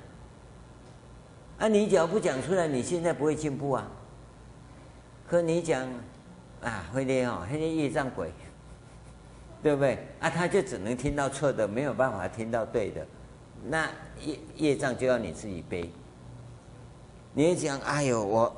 [1.59, 3.87] 啊，你只要不讲出来，你现在不会进步啊。
[5.27, 5.87] 可你讲，
[6.61, 8.31] 啊，会的哦，那些业障鬼，
[9.63, 9.97] 对不对？
[10.19, 13.05] 啊，他就只能听到错的，没有办法听到对的，
[13.65, 13.89] 那
[14.23, 15.91] 业业障就要你自己背。
[17.33, 18.55] 你也讲，哎呦，我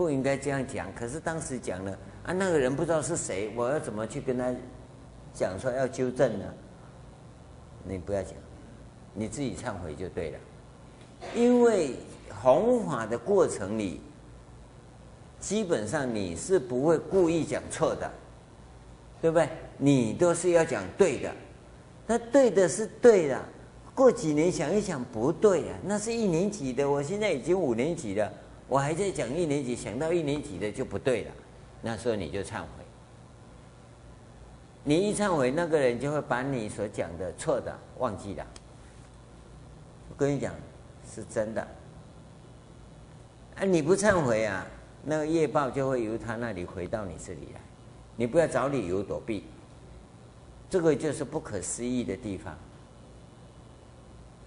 [0.00, 1.92] 不应该这样讲，可是当时讲了，
[2.24, 4.50] 啊，那个人不知道是谁，我要怎么去跟他
[5.34, 6.46] 讲说要纠正呢？
[7.84, 8.32] 你不要讲，
[9.12, 10.38] 你自己忏悔就对了，
[11.34, 11.96] 因为。
[12.42, 14.00] 弘法的过程里，
[15.38, 18.10] 基本上你是不会故意讲错的，
[19.20, 19.46] 对不对？
[19.76, 21.30] 你都是要讲对的，
[22.06, 23.38] 那对的是对的。
[23.94, 28.32] 过几年想一想，不对啊，那是一年级的，我现在已经五年级了，
[28.70, 31.32] 我还在讲一年级，想到一年级的就不对了。
[31.82, 32.68] 那时候你就忏悔，
[34.84, 38.46] 你一忏悔，那个人就会把你所讲的错的忘记了。
[40.08, 40.54] 我跟你讲，
[41.12, 41.60] 是真的。
[43.56, 43.64] 啊！
[43.64, 44.64] 你不忏悔啊，
[45.02, 47.60] 那个业报就会由他那里回到你这里来。
[48.14, 49.46] 你不要找理由躲避，
[50.68, 52.56] 这个就是不可思议的地方。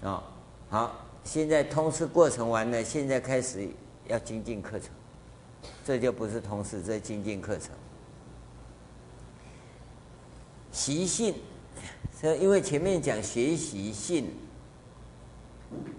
[0.04, 0.24] 哦，
[0.70, 3.68] 好，现在通识过程完了，现在开始
[4.08, 4.89] 要精进课程，
[5.86, 7.70] 这就不是通识，这是精进课程。
[10.72, 11.36] 习性，
[12.20, 14.32] 所以因为前面讲学习性，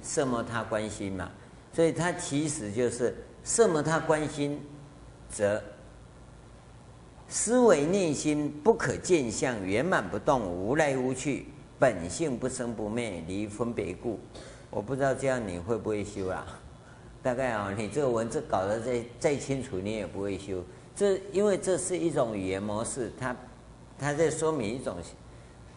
[0.03, 1.31] 什么他关心嘛。
[1.73, 4.61] 所以他其实就是什么他关心，
[5.29, 5.63] 则
[7.29, 11.47] 思维内心不可见相，圆满不动，无来无去，
[11.79, 14.21] 本性不生不灭，离分别故。
[14.71, 16.47] 我不知道这样你会不会修啊？
[17.25, 20.63] 大概啊，你这个文字搞得再再清楚，你也不会修。
[20.95, 23.35] 这因为这是一种语言模式，它
[23.99, 24.99] 它在说明一种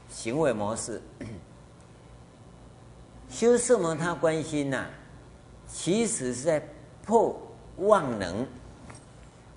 [0.10, 1.02] 行为模式。
[3.30, 4.88] 修色摩他关心呐、
[5.68, 6.62] 其实是在
[7.06, 7.36] 破
[7.78, 8.46] 妄能。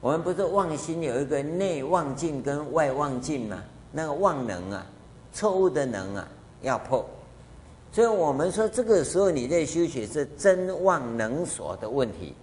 [0.01, 3.61] 我们不是妄心有一个内妄境跟外妄境吗？
[3.91, 4.87] 那个妄能啊，
[5.33, 6.29] 错误的能啊，
[6.63, 7.05] 要破。
[7.93, 12.35] 所以我们说，这个时候你在修学是真妄能所的问题。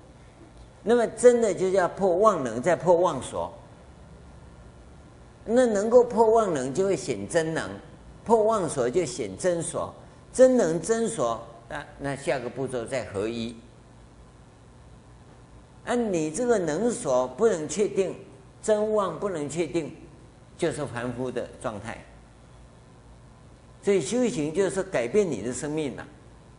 [0.84, 3.52] 那么真的就是要破妄能，再破妄所。
[5.46, 7.70] 那能够破妄能，就会显真能；
[8.26, 9.94] 破妄所就显真所。
[10.34, 11.42] 真能真所。
[11.70, 13.56] 那那下个步骤再合一。
[15.86, 18.14] 啊，你这个能所不能确定，
[18.62, 19.96] 真妄不能确定，
[20.58, 22.04] 就是凡夫的状态。
[23.88, 26.06] 所以修行就是改变你的生命了，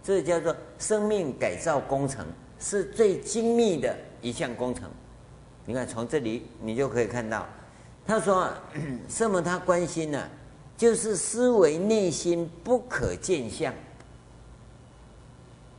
[0.02, 2.24] 这叫做生命改造工程，
[2.58, 4.88] 是最精密的一项工程。
[5.66, 7.46] 你看，从这里你就可以看到，
[8.06, 8.50] 他说
[9.10, 10.26] ：“什么他关心呢，
[10.74, 13.74] 就是思维内心不可见相。”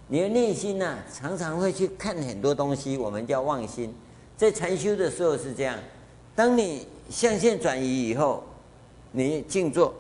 [0.08, 3.92] 你的内心呢、常常会去看很多东西，我们叫妄心。
[4.38, 5.80] 在禅修的时候是这样，
[6.36, 8.44] 当你象限转移以后，
[9.12, 9.92] 你静坐，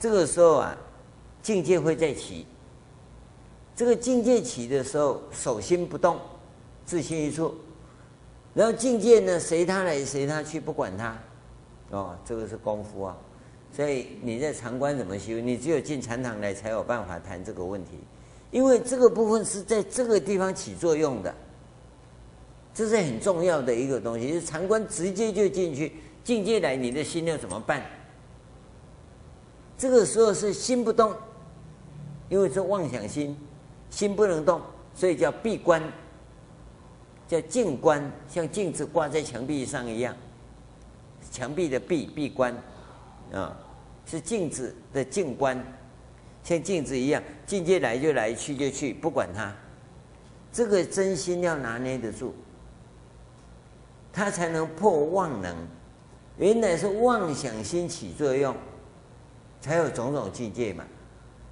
[0.00, 0.76] 这个时候啊，
[1.42, 2.46] 境界会再起。
[3.74, 6.18] 这个境界起的时候，手心不动，
[6.84, 7.54] 自心一处，
[8.54, 11.16] 然后境界呢，随他来随他去，不管他。
[11.90, 13.16] 哦，这个是功夫啊。
[13.72, 15.34] 所以你在禅观怎么修？
[15.40, 17.98] 你只有进禅堂来才有办法谈这个问题。
[18.50, 21.34] 因为这个部分是在这个地方起作用的，
[22.74, 24.32] 这是很重要的一个东西。
[24.32, 25.92] 是禅观直接就进去，
[26.24, 27.82] 境界来，你的心要怎么办？
[29.76, 31.14] 这个时候是心不动，
[32.28, 33.36] 因为是妄想心，
[33.90, 34.60] 心不能动，
[34.94, 35.82] 所以叫闭关，
[37.26, 40.14] 叫静观，像镜子挂在墙壁上一样，
[41.30, 42.54] 墙壁的闭闭关，
[43.32, 43.56] 啊，
[44.06, 45.62] 是镜子的静观。
[46.44, 49.54] 像镜子一样，境界来就来，去就去，不管它。
[50.50, 52.34] 这个真心要拿捏得住，
[54.12, 55.54] 它才能破妄能。
[56.38, 58.56] 原来是妄想心起作用，
[59.60, 60.84] 才有种种境界嘛。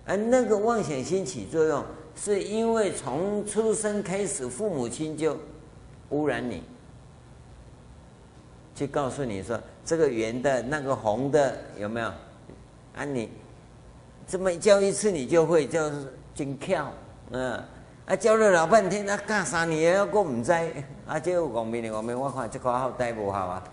[0.07, 1.85] 而那个妄想心起作用，
[2.15, 5.37] 是因为从出生开始，父母亲就
[6.11, 6.63] 污染你，
[8.75, 12.07] 就告诉你说这个圆的，那个红的，有没有？
[12.95, 13.29] 啊，你。
[14.29, 16.89] 这么教一次你就会，就是真巧，
[17.31, 17.63] 嗯，
[18.07, 20.53] 啊教了老半天，那干三年还不知，
[21.07, 23.65] 啊这个讲明的讲明，我看这个好带不好啊？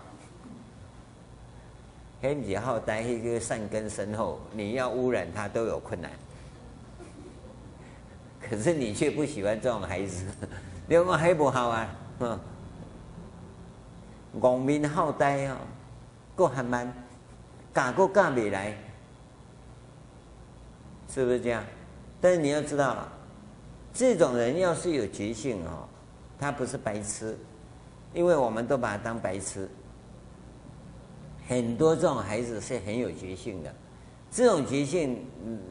[2.22, 6.08] 黑比较好呆，一个善根深厚，你要污染他都有困难。
[8.48, 10.24] 可是你却不喜欢这种孩子，
[10.86, 11.96] 你讲黑不好啊？
[12.20, 12.40] 嗯，
[14.40, 15.56] 农民好呆哦，
[16.36, 16.92] 够还蛮，
[17.72, 18.76] 嘎过嘎没来，
[21.08, 21.64] 是不是这样？
[22.20, 23.08] 但是你要知道，
[23.92, 25.88] 这种人要是有觉性哦，
[26.38, 27.36] 他不是白痴，
[28.12, 29.68] 因为我们都把他当白痴。
[31.46, 33.74] 很多这种孩子是很有觉性的，
[34.30, 35.24] 这种觉性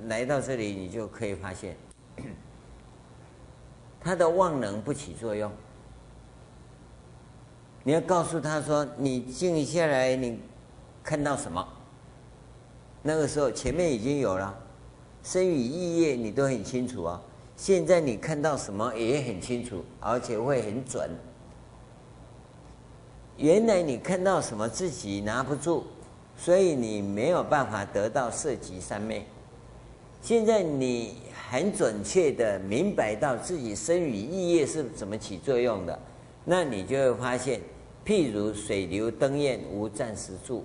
[0.08, 1.76] 来到这里，你就可以发现，
[4.04, 5.52] 他的妄能不起作用。
[7.84, 10.40] 你要告诉他说：“你静下来，你
[11.04, 11.68] 看到什么？”
[13.02, 14.58] 那个时候前面已经有了
[15.24, 17.22] 身语意业，你都很清楚啊。
[17.56, 21.10] 现在你看到什么也很清楚，而且会很准。
[23.38, 25.84] 原来你看到什么自己拿不住，
[26.38, 29.26] 所以你没有办法得到色即三昧。
[30.24, 31.18] 现在你
[31.50, 36.00] 很准确的明白到自己身语意业是怎么起作用的，
[36.46, 37.60] 那你就会发现，
[38.06, 40.64] 譬如水流灯焰无暂时住，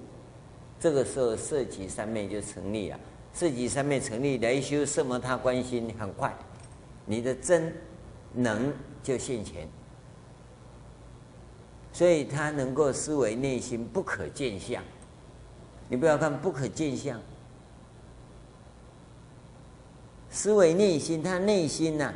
[0.79, 3.01] 这个时候色即三昧就成立了。
[3.33, 6.33] 色即三昧成立，来修色摩他观心，很快，
[7.05, 7.75] 你的真
[8.33, 9.69] 能就现前。
[11.93, 14.81] 所以他能够思维内心不可见相，
[15.89, 17.21] 你不要看不可见相，
[20.31, 22.13] 思维内心，他内心呢、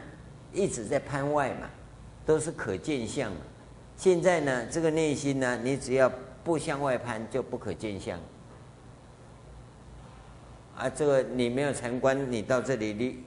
[0.52, 1.68] 一直在攀外嘛，
[2.26, 3.38] 都是可见相嘛。
[3.96, 6.10] 现在呢，这个内心呢，你只要
[6.44, 8.18] 不向外攀，就不可见相。
[10.76, 13.22] 啊，这个你没有禅观，你到这里，你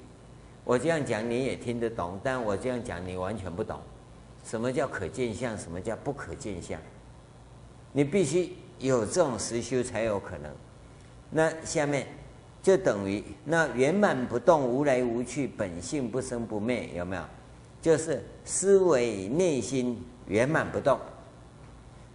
[0.64, 3.80] 我这样讲你也听得懂，但我这样讲你完全不懂。
[4.44, 5.58] 什么叫可见相？
[5.58, 6.80] 什么叫不可见相？
[7.92, 10.52] 你必须有这种实修才有可能。
[11.30, 12.08] 那下面
[12.66, 17.22] 就等于那圆满不动、无来无去、本性不生不灭，有没有？
[17.80, 21.00] 就是思维内心圆满不动，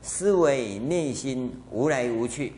[0.03, 2.53] 思维内心无来无去，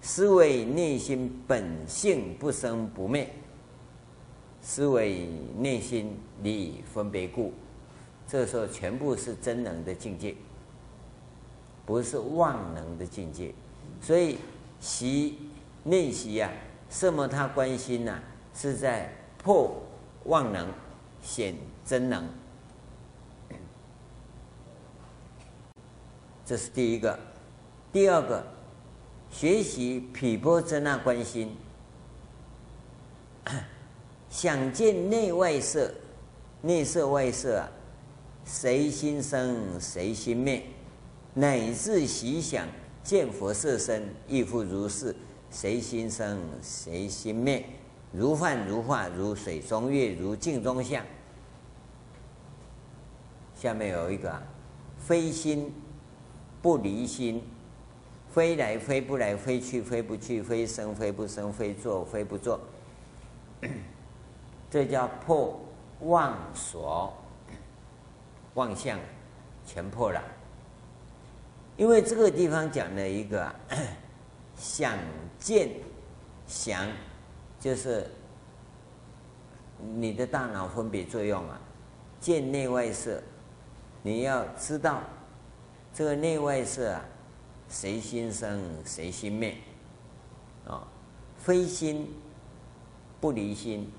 [0.00, 3.28] 思维内心本性不生不灭，
[4.62, 7.52] 思维内心离分别故。
[8.26, 10.34] 这时候全部是真能的境界，
[11.84, 13.52] 不是妄能的境界，
[14.00, 14.38] 所以
[14.80, 15.36] 习
[15.84, 16.50] 内习啊，
[16.92, 18.20] 色摩他观心呐、
[18.54, 19.82] 是在破
[20.24, 20.68] 妄能，
[21.22, 22.28] 显真能。
[26.44, 27.18] 这是第一个，
[27.90, 28.44] 第二个，
[29.30, 31.56] 学习毗波遮那观心，
[34.28, 35.90] 想见内外色，
[36.60, 37.70] 内色外色啊。
[38.44, 40.64] 谁心生，谁心灭，
[41.32, 42.66] 乃至习想
[43.02, 45.16] 见佛色身，亦复如是。
[45.52, 47.64] 谁心生，谁心灭，
[48.10, 51.04] 如幻如化，如水中月，如镜中像。
[53.54, 54.42] 下面有一个，
[54.98, 55.72] 非心
[56.60, 57.44] 不离心，
[58.30, 62.58] 非来非不来，非去非不去，非生非不生，非做非不做。
[64.70, 65.60] 这叫破
[66.00, 67.12] 妄所。
[68.54, 68.98] 妄相
[69.64, 70.22] 全破了，
[71.78, 73.50] 因为这个地方讲了一个
[74.58, 74.98] 想
[75.42, 75.68] 见
[76.46, 76.86] 想，
[77.58, 78.08] 就是
[79.94, 81.60] 你的大脑分别作用啊，
[82.20, 83.20] 见内外色，
[84.02, 85.02] 你要知道
[85.92, 87.04] 这个内外色啊，
[87.68, 89.56] 谁心生谁心灭
[90.66, 90.86] 啊？
[91.36, 92.08] 非心
[93.20, 93.90] 不离心，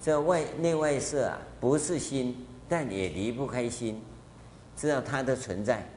[0.00, 2.46] 这外内外色啊，不是心。
[2.68, 4.02] 但也离不开心，
[4.76, 5.88] 知道它的存在，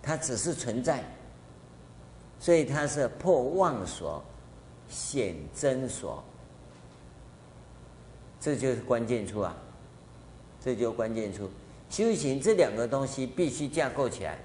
[0.00, 1.04] 它只是存在，
[2.38, 4.22] 所以它是破妄所，
[4.88, 6.22] 显真所，
[8.40, 9.56] 这就是关键处啊！
[10.60, 11.48] 这就关键处，
[11.88, 14.38] 修行这两个东西必须架构起来。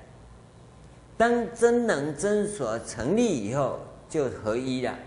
[1.17, 3.79] 当真能真所成立以后，
[4.09, 4.97] 就合一了。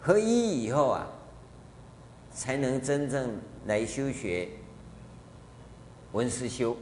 [0.00, 1.06] 合一以后啊，
[2.32, 4.48] 才能真正来修学。
[6.12, 6.76] 闻思修，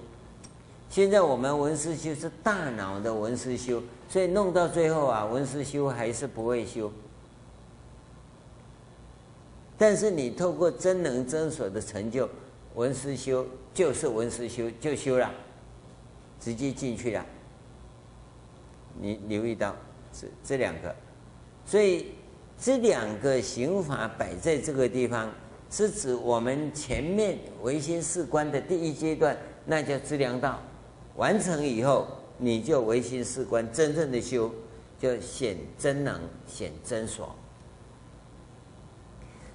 [0.93, 6.93] 现在我们文思修是大脑的文思修，所以弄到最后啊，文思修还是不会修。
[9.79, 12.29] 但是你透过真能真所的成就，
[12.75, 15.31] 文思修就是文思修就修了，
[16.39, 17.25] 直接进去了。
[19.01, 19.75] 你留意到
[20.13, 20.95] 这这两个，
[21.65, 22.09] 所以
[22.61, 25.33] 这两个行法摆在这个地方。
[25.71, 29.35] 是指我们前面唯心四观的第一阶段，
[29.65, 30.61] 那叫资粮道，
[31.17, 32.07] 完成以后，
[32.39, 34.51] 你就唯心四观真正的修，
[34.99, 37.35] 就显真能，显真所。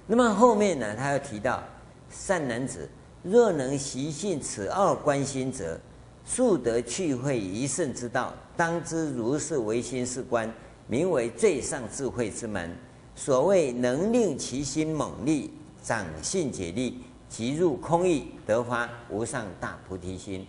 [0.06, 1.62] 那么后面呢，他又提到
[2.08, 2.88] 善男子，
[3.22, 5.78] 若能习信此二观心者，
[6.24, 8.32] 速得趣会一乘之道。
[8.56, 10.52] 当知如是唯心是观，
[10.86, 12.74] 名为最上智慧之门。
[13.14, 15.52] 所谓能令其心猛力，
[15.82, 20.46] 长信解力，即入空义，得发无上大菩提心。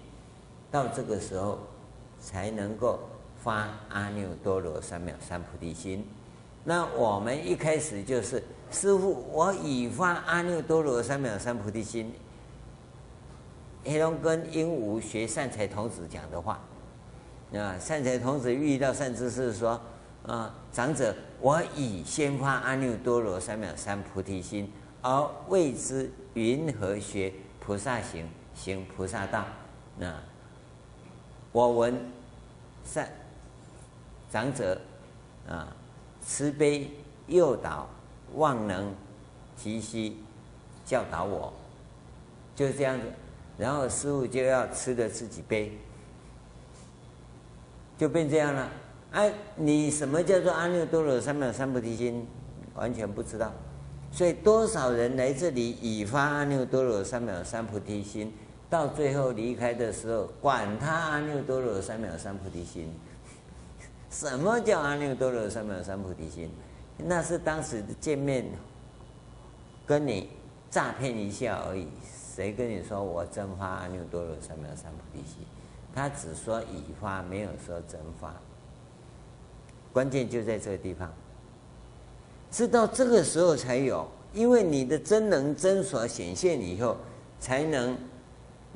[0.72, 1.60] 到这个时候，
[2.20, 3.00] 才能够
[3.44, 6.06] 发阿耨多罗三藐三菩提心。
[6.64, 12.14] 那我们一开始就是师父，我已发阿耨多罗三藐三菩提心。
[13.84, 16.60] 黑龙跟鹦鹉学善财童子讲的话，
[17.54, 19.80] 啊，善财童子遇到善知识说。
[20.28, 24.70] 啊，长者，我已先发阿耨多罗三藐三菩提心，
[25.02, 29.46] 而未知云何学菩萨行，行菩萨道？
[29.98, 30.14] 那
[31.52, 32.00] 我闻
[32.86, 33.10] 善
[34.32, 34.80] 长者
[35.48, 35.68] 啊，
[36.22, 36.92] 慈悲
[37.28, 37.90] 诱导，
[38.36, 38.94] 万能
[39.56, 40.18] 及膝
[40.86, 41.52] 教导我，
[42.56, 43.06] 就是这样子。
[43.58, 45.78] 然后师父就要吃的自己背，
[47.98, 48.70] 就变这样了。
[49.12, 52.28] 哎、你什么叫做阿耨多罗三藐三菩提心？
[52.76, 53.52] 完全不知道。
[54.12, 58.32] 所以多少人来这里已发阿耨多罗三藐三菩提心，
[58.70, 62.94] 到最后离开的时候，管他阿耨多罗三藐三菩提心。
[64.12, 66.50] 什么叫阿耨多罗三藐三菩提心？
[66.98, 68.46] 那是当时见面
[69.86, 70.30] 跟你
[70.70, 71.88] 诈骗一下而已。
[72.36, 75.46] 谁跟你说我真发阿耨多罗三藐三菩提心？
[75.94, 78.34] 他只说已发，没有说真发。
[79.92, 81.12] 关键就在这个地方，
[82.52, 86.96] 直到这个时候才有，因为你的真能真所显现以后，
[87.40, 87.98] 才能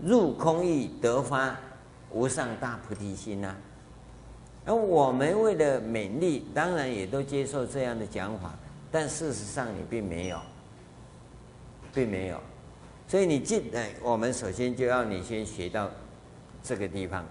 [0.03, 1.55] 入空义得发
[2.11, 3.55] 无上大菩提心呐、
[4.65, 8.53] 而我们为了勉励，当然也都接受这样的讲法，
[8.91, 10.39] 但事实上你并没有，
[11.93, 12.39] 并没有。
[13.07, 15.89] 所以你进来，我们首先就要你先学到
[16.61, 17.25] 这个地方。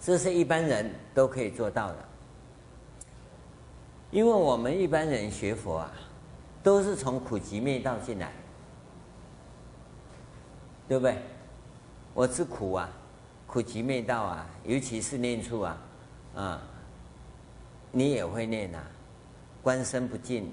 [0.00, 1.96] 这是一般人都可以做到的，
[4.10, 5.90] 因为我们一般人学佛啊，
[6.62, 8.30] 都是从苦集灭道进来，
[10.88, 11.16] 对不对？
[12.12, 12.88] 我知苦啊，
[13.46, 15.78] 苦集灭道啊，尤其是念处啊，
[16.34, 16.62] 啊，
[17.90, 18.82] 你也会念啊，
[19.62, 20.52] 观身不净，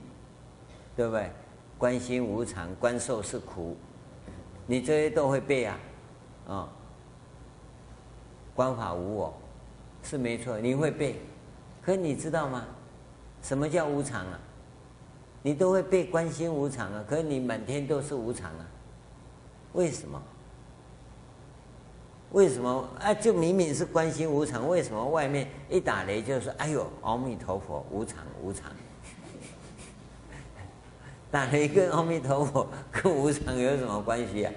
[0.96, 1.30] 对不对？
[1.78, 3.76] 观心无常，观受是苦，
[4.68, 5.80] 你这些都会背啊，
[6.48, 6.70] 啊，
[8.56, 9.34] 观法无我。
[10.04, 11.22] 是没错，你会背，
[11.82, 12.66] 可你知道吗？
[13.44, 14.40] 什么叫无常啊？
[15.44, 18.66] 你都会背观心无常啊，可你满天都是无常啊，
[19.74, 20.22] 为什么？
[22.32, 23.14] 为什么啊？
[23.14, 28.72] 就明明是关心无常，为什么外面一打雷就说“哎呦，阿弥陀佛，无常无常”？
[31.30, 34.54] 打雷跟阿弥陀佛 跟无常有什么关系啊？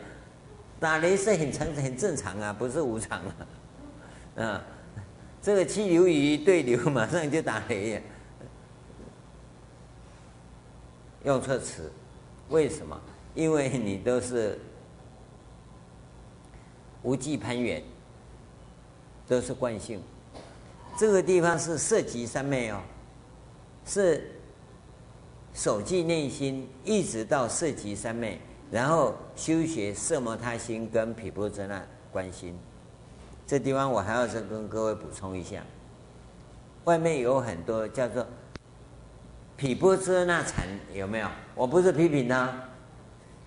[0.78, 3.34] 打雷是很常很正常啊，不是无常啊，
[4.44, 4.62] 啊。
[5.42, 8.00] 这个气流与对流马上就打雷呀，
[11.24, 11.92] 用错词，
[12.48, 12.98] 为什么？
[13.34, 14.58] 因为你都是
[17.04, 17.80] 无记攀缘，
[19.28, 20.02] 都是惯性。
[20.98, 22.80] 这个地方是色即三昧哦，
[23.86, 24.32] 是
[25.52, 28.40] 守记内心，一直到色即三昧，
[28.70, 31.80] 然后修学色摩他心跟毗钵遮那
[32.10, 32.58] 观心。
[33.46, 35.62] 这地方我还要再跟各位补充一下，
[36.84, 38.26] 外面有很多叫做
[39.56, 41.28] 毗钵遮那禅，有没有？
[41.54, 42.52] 我不是批评他，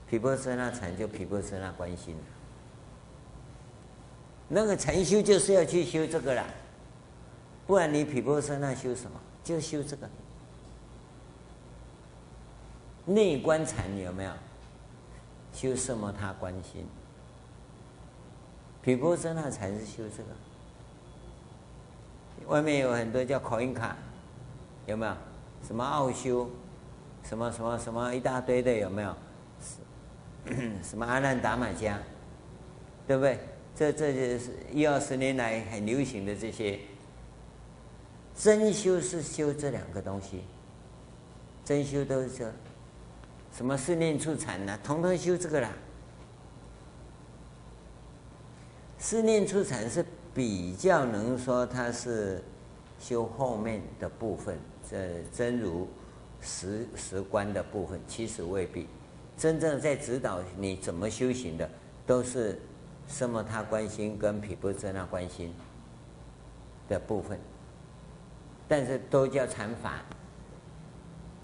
[0.08, 2.16] 毗钵遮那禅就毗钵遮那观心，
[4.50, 6.46] 那个禅修就是要去修这个啦，
[7.66, 9.20] 不然你毗钵遮那修什么？
[9.44, 10.10] 就修这个
[13.06, 14.32] 内观禅，有没有？
[15.54, 16.86] 修什么他观心。
[18.82, 20.30] 毗钵遮那才是修这个，
[22.48, 23.96] 外面有很多叫口印卡，
[24.86, 25.14] 有没有？
[25.66, 26.50] 什么奥修，
[27.24, 29.16] 什么什么什么一大堆的，有没有？
[30.82, 32.00] 什么阿难达玛加，
[33.06, 33.40] 对不对？
[33.78, 36.80] 这这就是一二十年来很流行的这些。
[38.36, 40.42] 真修是修这两个东西，
[41.66, 42.52] 真修都是这，
[43.56, 45.72] 什么四念处禅呐，统统修这个啦。
[49.00, 52.44] 四念处禅是比较能说它是
[53.00, 54.58] 修后面的部分，
[54.90, 54.98] 这
[55.32, 55.88] 真如
[56.40, 58.88] 实实观的部分，其实未必。
[59.36, 61.70] 真正在指导你怎么修行的，
[62.06, 62.60] 都是
[63.08, 65.54] 什么他关心跟毗钵遮那关心
[66.88, 67.40] 的部分。
[68.68, 70.02] 但是都叫禅法，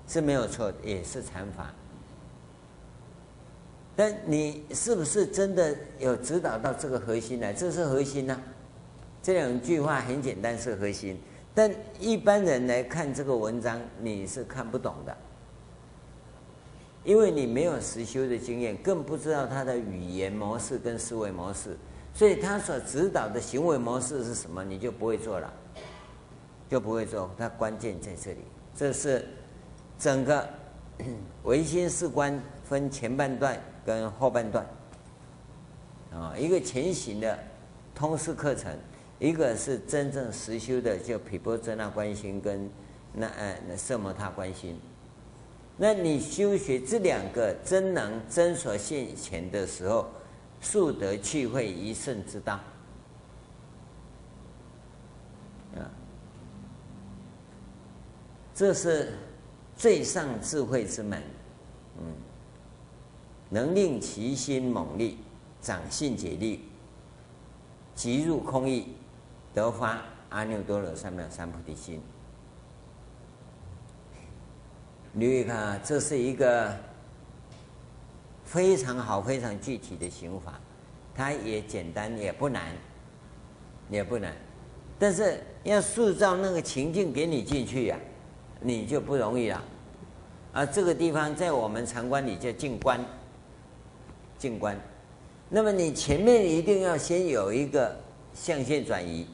[0.08, 1.74] 是没有错，也是禅法。
[3.96, 7.54] 但你是不是真的有指导到这个核心来？
[7.54, 8.38] 这是核心呢、
[9.22, 11.18] 这两句话很简单，是核心。
[11.56, 15.16] 但一般人来看这个文章，你是看不懂的，
[17.04, 21.78] 因为你没有实修的经验，更不知道他的语言模式跟思维模式，
[22.14, 25.52] 所以他所指导的行为模式是什么，你就不会做了，
[26.70, 27.30] 就不会做。
[27.38, 28.40] 那关键在这里，
[28.76, 29.28] 这是
[30.00, 30.48] 整个
[31.44, 34.66] 唯心四观分前半段跟后半段，
[36.12, 37.38] 啊，一个前行的
[37.94, 38.76] 通识课程。
[39.20, 42.70] 一个是真正实修的，就毗波遮那观心跟
[43.14, 44.78] 那呃那奢摩他观心。
[45.76, 50.08] 那你修学这两个真能真所现前的时候，
[50.62, 52.60] 速得趣会一圣之道。
[55.76, 55.90] 啊，
[58.54, 59.14] 这是
[59.76, 61.22] 最上智慧之门，
[61.98, 62.06] 嗯，
[63.50, 65.18] 能令其心猛力，
[65.60, 66.70] 长信解力，
[67.96, 68.90] 即入空义。
[69.56, 72.02] 得发阿耨多罗三藐三菩提心。
[75.16, 76.76] 你看，这是一个
[78.44, 80.60] 非常好、非常具体的行法，
[81.14, 82.64] 它也简单，也不难，
[83.92, 84.34] 也不难。
[84.98, 88.02] 但是要塑造那个情境给你进去呀、啊，
[88.60, 89.64] 你就不容易了。
[90.52, 93.00] 啊，这个地方在我们禅观里叫静观，
[94.40, 94.76] 静观。
[95.48, 97.96] 那么你前面一定要先有一个
[98.34, 99.28] 象限转移。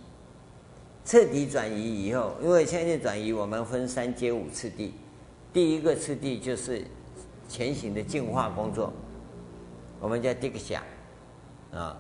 [1.06, 4.94] 彻底转移以后，因为象限转移，我们分三阶五次第。
[5.52, 6.86] 第一个次第就是
[7.48, 8.94] 前行的净化工作，
[10.00, 10.82] 我们叫 Diksha
[11.72, 11.98] 啊，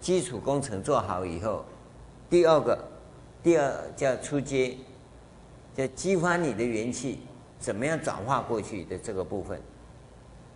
[0.00, 1.64] 基础工程做好以后，
[2.30, 2.78] 第二个，
[3.42, 4.76] 第二叫出阶，
[5.74, 7.18] 叫激发你的元气，
[7.58, 9.60] 怎么样转化过去的这个部分，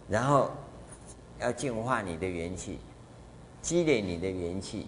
[0.09, 0.51] 然后
[1.41, 2.79] 要净化你的元气，
[3.61, 4.87] 积累你的元气，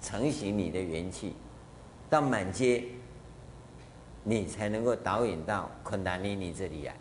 [0.00, 1.34] 成型你的元气。
[2.10, 2.84] 到满阶，
[4.26, 6.96] 你才能够导引到昆达尼尼这里来。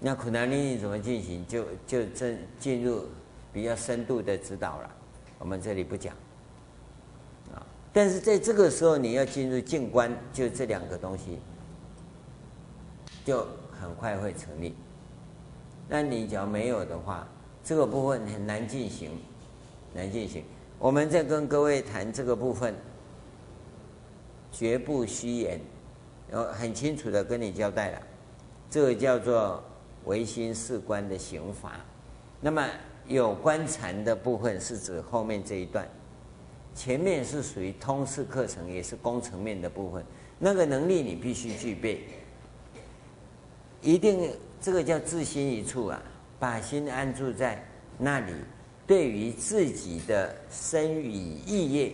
[0.00, 1.46] 那昆达尼尼怎么进行？
[1.46, 3.04] 就就这进入
[3.52, 4.90] 比较深度的指导了。
[5.38, 6.14] 我们这里不讲
[7.52, 7.60] 啊。
[7.92, 11.38] 但是在这个时候，你要进入静观，就这两个东西，
[13.24, 13.46] 就
[13.78, 14.74] 很快会成立。
[15.88, 17.28] 那你只要没有的话，
[17.62, 19.10] 这个部分很难进行，
[19.92, 20.42] 难进行。
[20.78, 22.74] 我们在跟各位谈这个部分。
[24.50, 25.60] 绝不虚言，
[26.30, 28.02] 然后很清楚的跟你交代了，
[28.70, 29.62] 这个叫做
[30.04, 31.80] 唯心是观的行法。
[32.40, 32.66] 那么
[33.06, 35.88] 有关禅的部分是指后面这一段，
[36.74, 40.04] 前面是属于通识课程，也是工程面的部分。
[40.38, 42.04] 那个能力你必须具备，
[43.82, 44.30] 一定
[44.60, 46.02] 这个叫自心一处啊，
[46.38, 47.64] 把心安住在
[47.98, 48.32] 那里，
[48.86, 51.92] 对于自己的身与意业。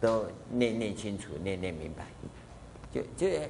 [0.00, 2.06] 都念念清楚，念念明白，
[2.92, 3.40] 就就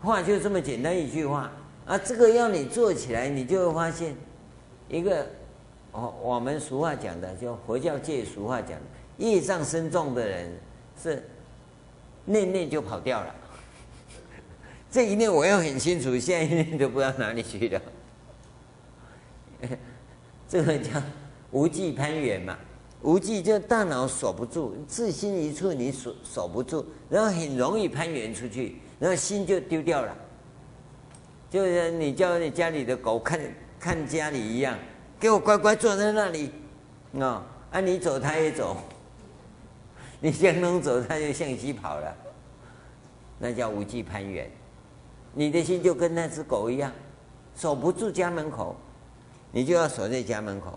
[0.00, 1.50] 话就这么简单一句话
[1.86, 1.96] 啊！
[1.96, 4.14] 这个要你做起来，你就会发现
[4.88, 5.26] 一个，
[5.92, 8.84] 我我们俗话讲的，就佛教界俗话讲的，
[9.16, 10.52] 业障深重的人
[11.02, 11.26] 是
[12.26, 13.34] 念念就跑掉了。
[14.90, 17.80] 这一念我要很清楚，下一念都不知道哪里去了。
[20.46, 21.02] 这个叫
[21.50, 22.56] 无记攀缘嘛。
[23.02, 30.16] 无记就大脑锁不住，自心一处你锁锁不住，然后很容易攀缘出去，然后心就丢掉了。
[31.48, 33.38] 就是你叫你家里的狗看
[33.78, 34.76] 看家里一样，
[35.20, 36.50] 给我乖乖坐在那里，
[37.20, 38.76] 啊，啊你走它也走，
[40.18, 42.16] 你向东走它就向西跑了，
[43.38, 44.50] 那叫无记攀缘。
[45.32, 46.90] 你的心就跟那只狗一样，
[47.54, 48.74] 守不住家门口，
[49.52, 50.76] 你就要守在家门口。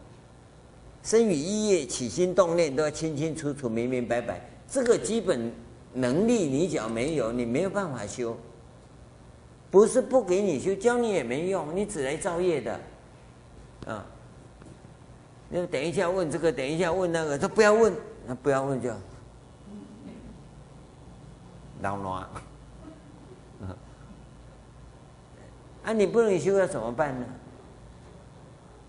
[1.02, 4.42] 身与意业起心动念都要清清楚楚、明明白白。
[4.68, 5.52] 这个基本
[5.94, 8.38] 能力你只要没有，你没有办法修。
[9.72, 12.80] 不是不给你修，教你也没用，你只来造业的。
[13.88, 14.06] 啊，
[15.50, 17.94] 那等一下问这个，等一下问那个，都不要问，
[18.28, 18.92] 那不要问就
[21.82, 22.28] 老乱。
[25.84, 27.26] 啊，你不能修要怎么办呢？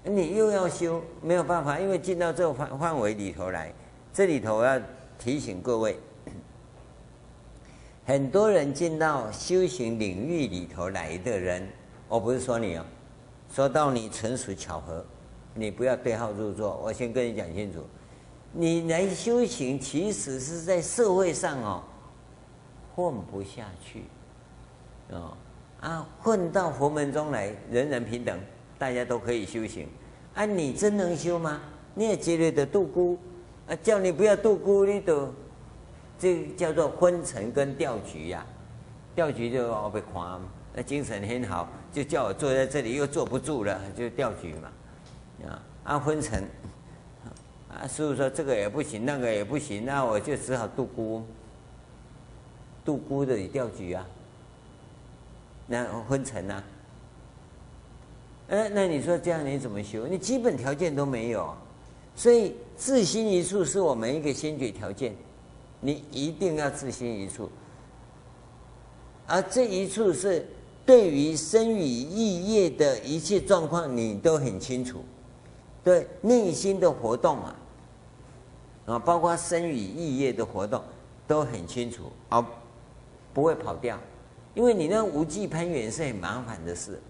[0.02, 3.72] 你又要修，没有办法，因为进到这个范范围里头来，
[4.12, 4.80] 这里头要
[5.18, 5.98] 提醒各位，
[8.06, 11.68] 很多人进到修行领域里头来的人，
[12.08, 12.84] 我不是说你哦，
[13.52, 15.04] 说到你纯属巧合，
[15.54, 16.80] 你不要对号入座。
[16.82, 17.84] 我先跟你讲清楚，
[18.52, 21.82] 你来修行其实是在社会上哦，
[22.94, 24.04] 混不下去，
[25.10, 25.36] 哦
[25.80, 28.38] 啊，混到佛门中来，人人平等，
[28.80, 29.86] 大家都可以修行。
[30.34, 31.60] 啊，你真能修吗？
[31.94, 33.18] 你也觉得的度孤，
[33.68, 35.28] 啊，叫你不要度孤，你都
[36.18, 38.46] 这叫做昏沉跟掉举呀、啊。
[39.14, 40.40] 掉举就我被夸，
[40.72, 44.70] 那精神很好，就叫我坐在这里又坐不住了，就掉举嘛。
[45.46, 46.44] 啊，啊昏沉，
[47.68, 51.22] 啊师父说这个也不行，那个也不行，那我就只好度孤，
[52.82, 54.06] 度孤的掉举啊，
[55.66, 56.64] 那昏沉啊。
[58.50, 60.08] 哎，那你说这样你怎么修？
[60.08, 61.54] 你基本条件都没有，
[62.16, 65.14] 所以自心一处是我们一个先决条件，
[65.80, 67.48] 你一定要自心一处。
[69.28, 70.44] 而这一处是
[70.84, 75.04] 对于生与意业的一切状况，你都很清楚，
[75.84, 77.56] 对内心的活动啊，
[78.86, 80.82] 啊，包括生与意业的活动
[81.28, 82.44] 都很清楚，而
[83.32, 83.96] 不会跑掉，
[84.54, 87.00] 因为你那无记攀缘是很麻烦的事。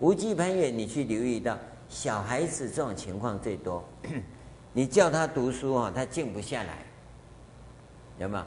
[0.00, 1.56] 无记攀缘，你去留意到
[1.88, 3.84] 小孩子这种情况最多。
[4.72, 6.78] 你叫他读书啊，他静不下来，
[8.18, 8.44] 有没有？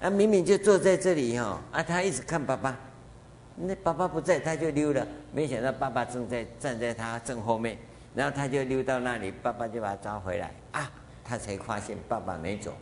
[0.00, 2.76] 啊，明明就坐在这里哈，啊，他一直看爸爸，
[3.56, 5.06] 那爸爸不在，他就溜了。
[5.32, 7.78] 没想到爸爸正在站在他正后面，
[8.14, 10.90] 然后他就溜到那里，爸爸就把他抓回来啊，
[11.22, 12.72] 他才发现爸爸没走。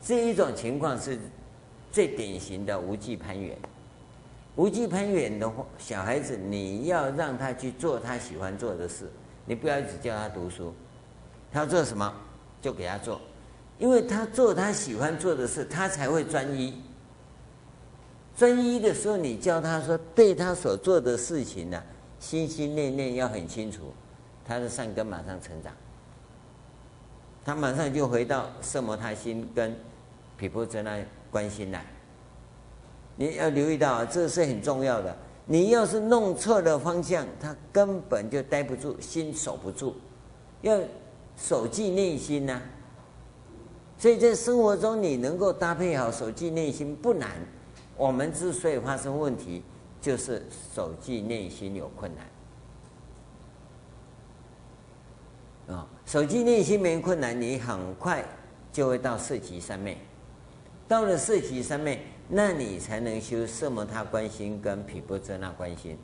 [0.00, 1.18] 这一种情况是
[1.92, 3.58] 最典型的无记攀缘。
[4.56, 9.10] 无记攀缘的话，小孩子你要让他去做他喜欢做的事，
[9.44, 10.74] 你不要一直叫他读书，
[11.52, 12.12] 他要做什么
[12.62, 13.20] 就给他做，
[13.78, 16.82] 因为他做他喜欢做的事，他才会专一。
[18.34, 21.82] 专一的时候，你教他说，对他所做的事情呢、
[22.18, 23.92] 心心念念要很清楚，
[24.44, 25.72] 他的善根马上成长，
[27.44, 29.74] 他马上就回到色摩他心跟
[30.38, 31.84] 毗婆舍那观心来。
[33.16, 35.16] 你要留意到，这是很重要的。
[35.46, 39.94] 你要是弄错了方向，他根本就待不住，心守不住。
[40.60, 40.78] 要
[41.36, 42.60] 守记内心呐、
[43.96, 47.30] 所以在生活中，你能够搭配好守记内心不难。
[47.96, 49.62] 我们之所以发生问题，
[50.00, 50.44] 就是
[50.74, 52.10] 守记内心有困
[55.66, 55.76] 难。
[55.76, 58.24] 啊，守记内心没困难，你很快
[58.72, 59.96] 就会到四级三昧。
[60.88, 62.04] 到了四级三昧。
[62.28, 65.96] 那你才能修色摩他观心跟毗婆遮那观心。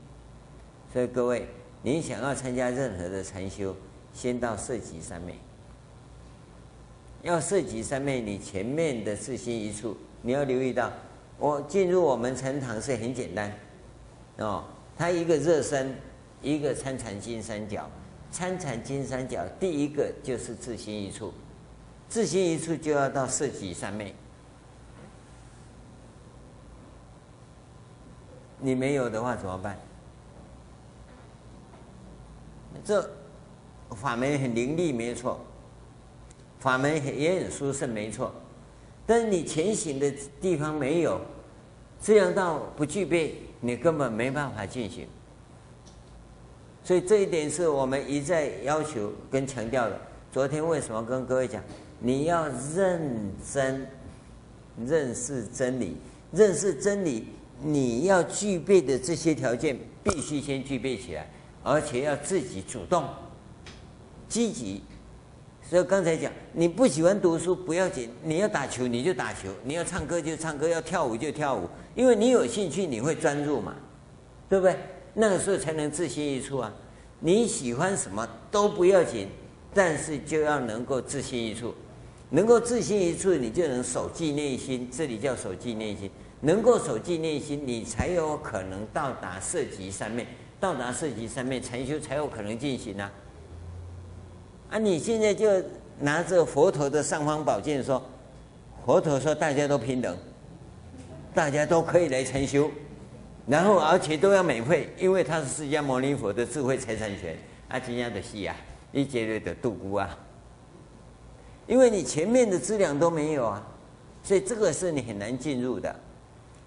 [0.92, 1.46] 所以各位，
[1.82, 3.74] 你想要参加任何的禅修，
[4.12, 5.34] 先到色集三昧。
[7.22, 10.92] 要色极三昧，你前面的自心一处，你要留意到，
[11.38, 13.52] 我进入我们禅堂是很简单，
[14.38, 14.64] 哦，
[14.96, 15.94] 它一个热身，
[16.42, 17.88] 一个参禅金三角，
[18.30, 21.32] 参禅金三角第一个就是自心一处，
[22.08, 24.12] 自心一处就要到色极三昧。
[28.62, 29.76] 你没有的话怎么办？
[32.84, 33.08] 这
[33.90, 35.38] 法门很灵力，没错，
[36.58, 38.32] 法门也很殊胜，没错。
[39.06, 40.10] 但是你前行的
[40.40, 41.20] 地方没有，
[42.00, 45.06] 这样道不具备，你根本没办法进行。
[46.82, 50.00] 所以这一点是我们一再要求跟强调的。
[50.32, 51.62] 昨天为什么跟各位讲，
[52.00, 53.86] 你要认真
[54.84, 55.96] 认识真理，
[56.32, 57.28] 认识真理。
[57.62, 61.30] 你要具备的这些条件，必须先具备起来，
[61.62, 63.04] 而且要自己主动、
[64.28, 64.82] 积极。
[65.62, 73.74] 所以刚才讲，你不喜欢读书不要紧，你要打球你就打球，你要唱歌就唱歌，要跳舞就跳舞，因为你有兴趣，你会专注嘛，
[74.48, 74.76] 对不对？
[75.14, 76.74] 那个时候才能自信一处啊。
[77.20, 79.28] 你喜欢什么都不要紧，
[79.72, 81.72] 但是就要能够自信一处，
[82.30, 86.10] 能够自信一处，你就能守记内心，这里叫守记内心。
[86.44, 90.26] 能够守记内心，你才有可能到达色极三昧，
[90.58, 93.12] 到达色极三昧，禅修才有可能进行啊！
[94.70, 95.48] 啊，你现在就
[96.00, 98.02] 拿着佛陀的尚方宝剑说，
[98.84, 100.16] 佛陀说大家都平等，
[101.32, 102.68] 大家都可以来禅修，
[103.46, 107.38] 然后而且都要免费，因为他是释迦牟尼佛的智慧财产权
[107.68, 108.56] 啊，这样的戏啊，
[108.90, 110.18] 一节日的度孤啊，
[111.68, 113.64] 因为你前面的资粮都没有啊，
[114.24, 115.94] 所以这个是你很难进入的。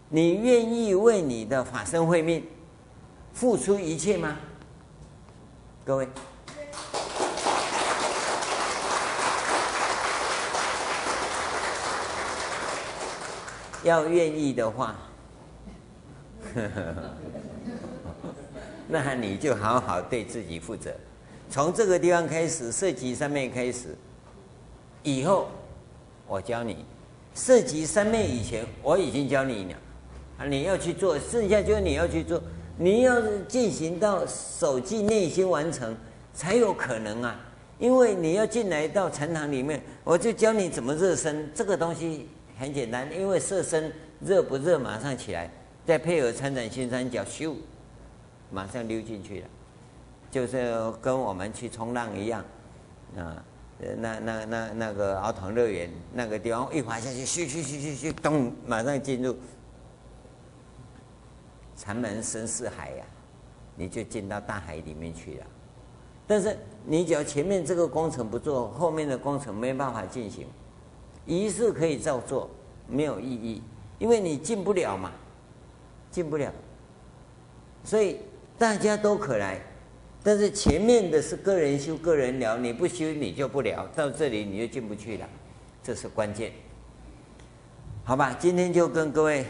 [0.10, 2.45] 你愿意为你的法身慧命
[3.34, 4.38] 付出一切吗？
[5.84, 6.08] 各位，
[13.84, 14.95] 要愿意的话，
[18.88, 20.93] 那你就好好对自己负责。
[21.49, 23.95] 从这个地方开始，涉及三昧开始，
[25.03, 25.47] 以后
[26.28, 26.86] 我教你。
[27.34, 29.78] 涉及三昧以前，我已经教你了，
[30.38, 32.41] 啊，你要去做，剩下就是你要去做，
[32.77, 35.95] 你要进行到守寂内心完成，
[36.33, 37.39] 才有可能啊。
[37.77, 42.27] 因为你要进来到禅堂里面，我就教你怎么热身，这个东西
[42.57, 45.51] 很简单，因为色身热不热马上起来，
[45.86, 47.53] 再配合参禅心三角，咻，
[48.49, 49.47] 马上溜进去了，
[50.31, 52.43] 就是跟我们去冲浪一样，
[53.17, 53.43] 啊。
[53.97, 59.36] 那那那那个儿童乐园那个地方一滑下去，咻咻咻咻咻，咚，马上进入
[61.76, 63.05] 禅门深似海呀，
[63.76, 65.45] 你就进到大海里面去了。
[66.28, 70.47] 但是你只要前面这个工程不做，后面的工程没办法进行。
[71.26, 72.49] 仪式可以照做，
[72.88, 73.61] 没有意义，
[73.99, 75.11] 因为你进不了嘛，
[76.09, 76.51] 进不了。
[77.84, 78.19] 所以
[78.57, 79.59] 大家都可来。
[80.23, 85.30] 但是前面的是个人修、个人了，你不修你就不了，到这里你就进不去了，
[85.84, 86.51] 这是关键。
[88.03, 89.45] 好吧，今天就跟各位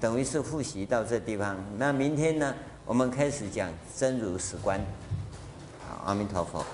[0.00, 1.56] 等于是复习到这地方。
[1.76, 2.54] 那明天呢，
[2.86, 4.80] 我们开始讲真如实观。
[6.06, 6.64] 阿弥陀佛。